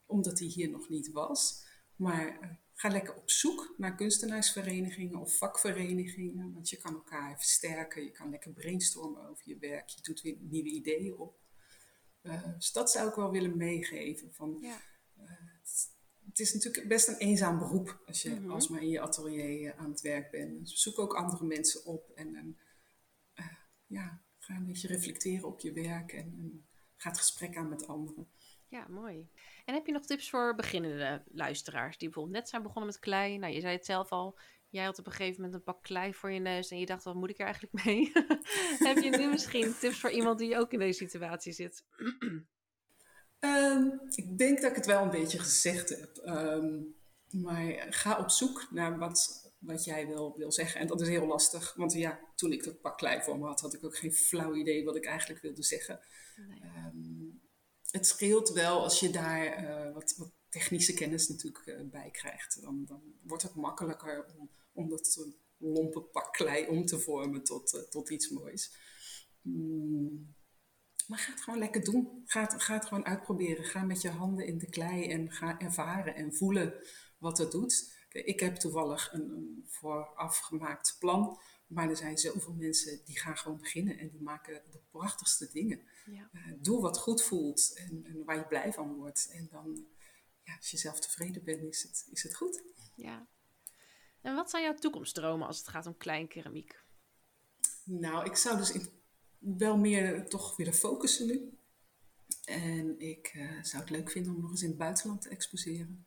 [0.06, 1.64] omdat die hier nog niet was.
[1.96, 8.10] Maar ga lekker op zoek naar kunstenaarsverenigingen of vakverenigingen, want je kan elkaar versterken, je
[8.10, 11.40] kan lekker brainstormen over je werk, je doet weer nieuwe ideeën op.
[12.56, 14.32] Dus dat zou ik wel willen meegeven.
[14.34, 14.80] Van, ja.
[15.16, 15.90] het,
[16.32, 18.50] het, is natuurlijk best een eenzaam beroep als je Mhm.
[18.50, 20.58] alsmaar in je atelier uh, aan het werk bent.
[20.58, 22.56] Dus zoek ook andere mensen op en
[23.34, 23.46] uh,
[23.86, 26.66] ja, ga een beetje reflecteren op je werk en, en
[26.96, 28.28] ga het gesprek aan met anderen.
[28.68, 29.30] Ja, mooi.
[29.64, 33.38] En heb je nog tips voor beginnende luisteraars die bijvoorbeeld net zijn begonnen met klei?
[33.38, 34.38] Nou, je zei het zelf al.
[34.68, 37.04] Jij had op een gegeven moment een pak klei voor je neus en je dacht,
[37.04, 38.12] wat moet ik er eigenlijk mee?
[38.88, 41.84] heb je nu misschien tips voor iemand die ook in deze situatie zit?
[43.44, 46.22] um, ik denk dat ik het wel een beetje gezegd heb.
[46.26, 46.94] Um,
[47.30, 50.80] maar ga op zoek naar wat, wat jij wil, wil zeggen.
[50.80, 53.60] En dat is heel lastig, want ja, toen ik dat pak klei voor me had,
[53.60, 56.00] had ik ook geen flauw idee wat ik eigenlijk wilde zeggen.
[56.36, 56.60] Nee.
[56.60, 57.40] Um,
[57.90, 62.62] het scheelt wel als je daar uh, wat, wat, technische kennis natuurlijk uh, bij krijgt.
[62.62, 67.74] Dan, dan, wordt het makkelijker om, om dat lompe pak klei om te vormen tot,
[67.74, 68.76] uh, tot iets moois.
[69.40, 70.34] Mm.
[71.06, 72.22] Maar ga het gewoon lekker doen.
[72.24, 73.64] Ga het, ga het gewoon uitproberen.
[73.64, 76.74] Ga met je handen in de klei en ga ervaren en voelen
[77.18, 77.92] wat het doet.
[78.08, 81.40] Ik heb toevallig een, een vooraf gemaakt plan.
[81.66, 85.80] Maar er zijn zoveel mensen die gaan gewoon beginnen en die maken de prachtigste dingen.
[86.06, 86.30] Ja.
[86.32, 89.30] Uh, doe wat goed voelt en, en, waar je blij van wordt.
[89.32, 89.84] En dan,
[90.42, 92.62] ja, als je zelf tevreden bent, is het, is het goed.
[92.94, 93.26] Ja.
[94.20, 96.80] En wat zijn jouw toekomstdromen als het gaat om klein keramiek?
[97.84, 98.88] Nou, ik zou dus in,
[99.42, 101.56] wel meer toch willen focussen nu.
[102.44, 106.06] En ik uh, zou het leuk vinden om nog eens in het buitenland te exposeren.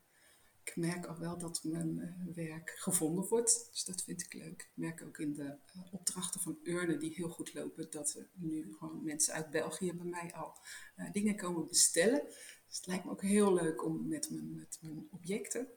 [0.63, 4.61] Ik merk al wel dat mijn uh, werk gevonden wordt, dus dat vind ik leuk.
[4.61, 8.29] Ik merk ook in de uh, opdrachten van Urne die heel goed lopen, dat er
[8.33, 10.57] nu gewoon mensen uit België bij mij al
[11.11, 12.23] dingen komen bestellen.
[12.67, 15.67] Dus het lijkt me ook heel leuk om met mijn, met mijn objecten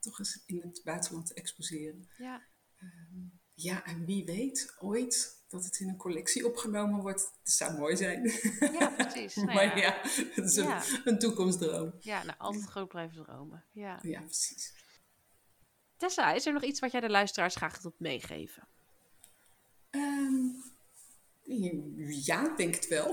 [0.00, 2.08] toch eens in het buitenland te exposeren.
[2.18, 2.42] Ja.
[2.82, 7.20] Um, ja, en wie weet ooit dat het in een collectie opgenomen wordt.
[7.42, 8.32] Dat zou mooi zijn.
[8.60, 9.34] Ja, precies.
[9.44, 9.98] Nou maar ja,
[10.34, 10.76] het is Ja.
[10.76, 11.94] een, een toekomstdroom.
[12.00, 13.64] Ja, nou, altijd groot blijven dromen.
[13.72, 13.98] Ja.
[14.02, 14.72] Ja, precies.
[15.96, 18.68] Tessa, is er nog iets wat jij de luisteraars graag wilt meegeven?
[19.90, 20.46] Ehm,
[22.24, 23.06] ja, ik denk het wel.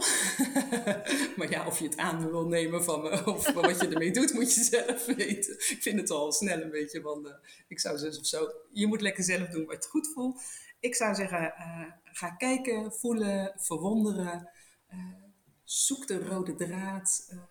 [1.37, 4.33] maar ja, of je het aan wil nemen van me of wat je ermee doet,
[4.33, 5.53] moet je zelf weten.
[5.53, 7.33] Ik vind het al snel een beetje van, eh,
[7.67, 10.41] ik zou zus of zo, je moet lekker zelf doen wat je goed voelt.
[10.81, 14.49] Ik zou zeggen, eh, ga kijken, voelen, verwonderen.
[14.87, 15.23] Eh,
[15.63, 17.43] zoek de rode draad eh,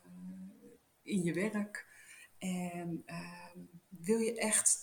[1.02, 1.88] in je werk.
[2.38, 3.04] En
[3.88, 4.78] wil je echt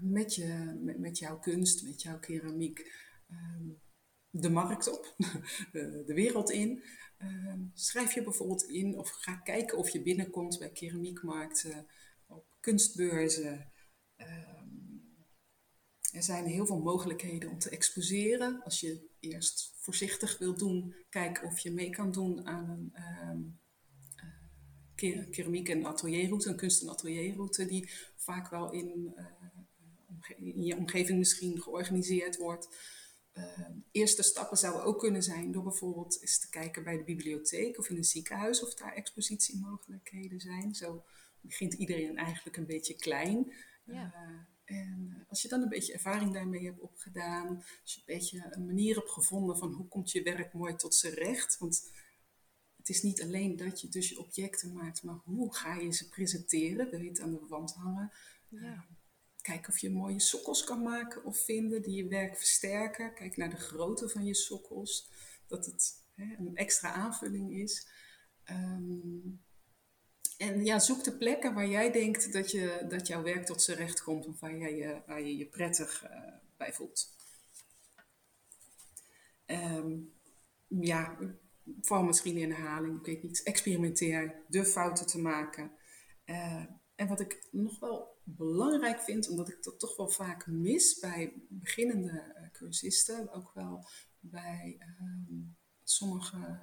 [0.00, 2.92] met, je, met, met jouw kunst, met jouw keramiek,
[3.28, 3.68] ehm,
[4.30, 5.14] de markt op,
[5.72, 6.82] de, de wereld in.
[7.18, 11.86] Ehm, schrijf je bijvoorbeeld in of ga kijken of je binnenkomt bij keramiekmarkten,
[12.26, 13.72] op kunstbeurzen.
[16.10, 18.62] Ehm, er zijn heel veel mogelijkheden om te exposeren.
[18.64, 23.40] Als je eerst voorzichtig wilt doen, kijk of je mee kan doen aan een ehm,
[24.16, 24.26] eh,
[24.94, 29.24] ke- keramiek- en atelierroute, een kunst- en atelierroute, die vaak wel in, eh,
[30.36, 32.68] in je omgeving misschien georganiseerd wordt.
[33.34, 37.78] Uh, eerste stappen zouden ook kunnen zijn door bijvoorbeeld eens te kijken bij de bibliotheek
[37.78, 40.74] of in een ziekenhuis of daar expositiemogelijkheden zijn.
[40.74, 41.04] Zo
[41.40, 43.52] begint iedereen eigenlijk een beetje klein.
[43.84, 44.48] Ja.
[44.70, 48.46] En uh, als je dan een beetje ervaring daarmee hebt opgedaan, als je een beetje
[48.50, 51.58] een manier hebt gevonden van hoe komt je werk mooi tot zijn recht.
[51.58, 51.90] Want
[52.76, 56.08] het is niet alleen dat je dus je objecten maakt, maar hoe ga je ze
[56.08, 56.90] presenteren?
[56.90, 58.12] Wil je het aan de wand hangen?
[58.48, 58.86] Ja.
[59.40, 63.14] Kijk of je mooie sokkels kan maken of vinden die je werk versterken.
[63.14, 65.10] Kijk naar de grootte van je sokkels,
[65.46, 67.88] dat het hè, een extra aanvulling is.
[68.50, 69.42] Um,
[70.40, 73.76] en ja, zoek de plekken waar jij denkt dat, je, dat jouw werk tot zijn
[73.76, 77.14] recht komt of waar, jij, je, waar je je prettig uh, bij voelt.
[79.46, 80.12] Um,
[80.68, 81.18] ja,
[81.80, 83.42] val misschien in herhaling, ik weet niet.
[83.42, 85.72] Experimenteer, de fouten te maken.
[86.24, 86.64] Uh,
[86.94, 91.32] en wat ik nog wel belangrijk vind, omdat ik dat toch wel vaak mis bij
[91.48, 93.88] beginnende uh, cursisten, ook wel
[94.20, 96.60] bij um, sommige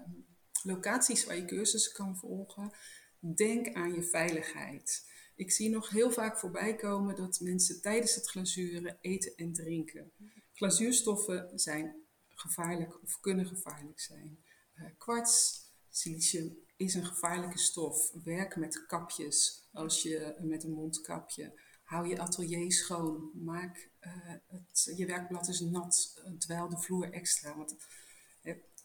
[0.64, 2.72] locaties waar je cursussen kan volgen,
[3.20, 5.06] denk aan je veiligheid.
[5.36, 10.12] Ik zie nog heel vaak voorbij komen dat mensen tijdens het glazuren eten en drinken.
[10.54, 11.96] Glazuurstoffen zijn
[12.28, 14.44] gevaarlijk of kunnen gevaarlijk zijn.
[14.76, 18.12] Uh, kwarts, silicium is een gevaarlijke stof.
[18.24, 21.60] Werk met kapjes als je met een mondkapje.
[21.84, 23.32] Hou je atelier schoon.
[23.34, 26.22] Maak uh, het, je werkblad is nat.
[26.26, 27.58] Uh, dweil de vloer extra.
[27.58, 27.76] Want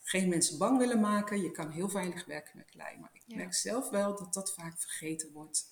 [0.03, 1.43] geen mensen bang willen maken.
[1.43, 2.99] Je kan heel veilig werken met klei.
[2.99, 3.37] Maar ik ja.
[3.37, 5.65] merk zelf wel dat dat vaak vergeten wordt.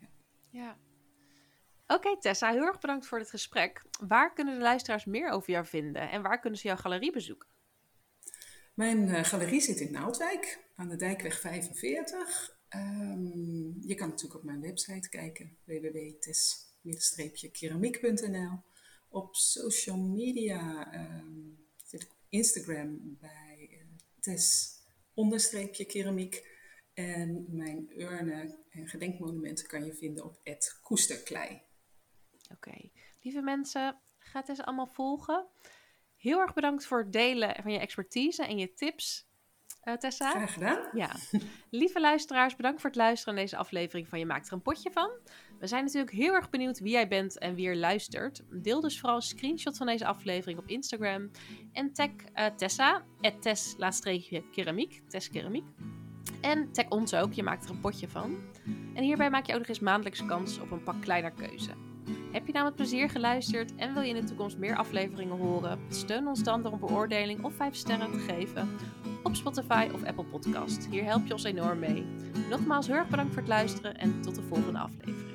[0.00, 0.08] Ja.
[0.50, 0.78] ja.
[1.86, 3.82] Oké okay, Tessa, heel erg bedankt voor dit gesprek.
[4.06, 6.10] Waar kunnen de luisteraars meer over jou vinden?
[6.10, 7.48] En waar kunnen ze jouw galerie bezoeken?
[8.74, 12.56] Mijn uh, galerie zit in Naaldwijk, aan de Dijkweg 45.
[12.76, 18.62] Um, je kan natuurlijk op mijn website kijken, www.tes-keramiek.nl.
[19.08, 23.47] Op social media um, zit ik op Instagram bij
[24.26, 24.34] uh,
[25.36, 26.56] tes-keramiek.
[26.94, 31.62] En mijn urnen en gedenkmonumenten kan je vinden op Ed Koesterklei.
[32.50, 32.92] Oké, okay.
[33.20, 35.46] lieve mensen, ga Tess allemaal volgen.
[36.16, 39.28] Heel erg bedankt voor het delen van je expertise en je tips,
[39.84, 40.30] uh, Tessa.
[40.30, 40.88] Graag gedaan.
[40.92, 41.16] Ja.
[41.70, 44.90] Lieve luisteraars, bedankt voor het luisteren naar deze aflevering van Je Maakt er een potje
[44.90, 45.10] van.
[45.58, 48.42] We zijn natuurlijk heel erg benieuwd wie jij bent en wie er luistert.
[48.50, 51.30] Deel dus vooral een screenshot van deze aflevering op Instagram.
[51.72, 53.02] En tag uh, Tessa,
[53.40, 53.76] Tess
[55.30, 55.64] Keramiek.
[56.40, 58.36] En tag ons ook, je maakt er een potje van.
[58.94, 61.70] En hierbij maak je ook nog eens maandelijks kans op een pak kleiner keuze.
[62.32, 65.78] Heb je nou met plezier geluisterd en wil je in de toekomst meer afleveringen horen?
[65.88, 68.68] Steun ons dan door een beoordeling of 5 sterren te geven
[69.22, 70.86] op Spotify of Apple Podcast.
[70.90, 72.06] Hier help je ons enorm mee.
[72.50, 75.27] Nogmaals heel erg bedankt voor het luisteren en tot de volgende aflevering.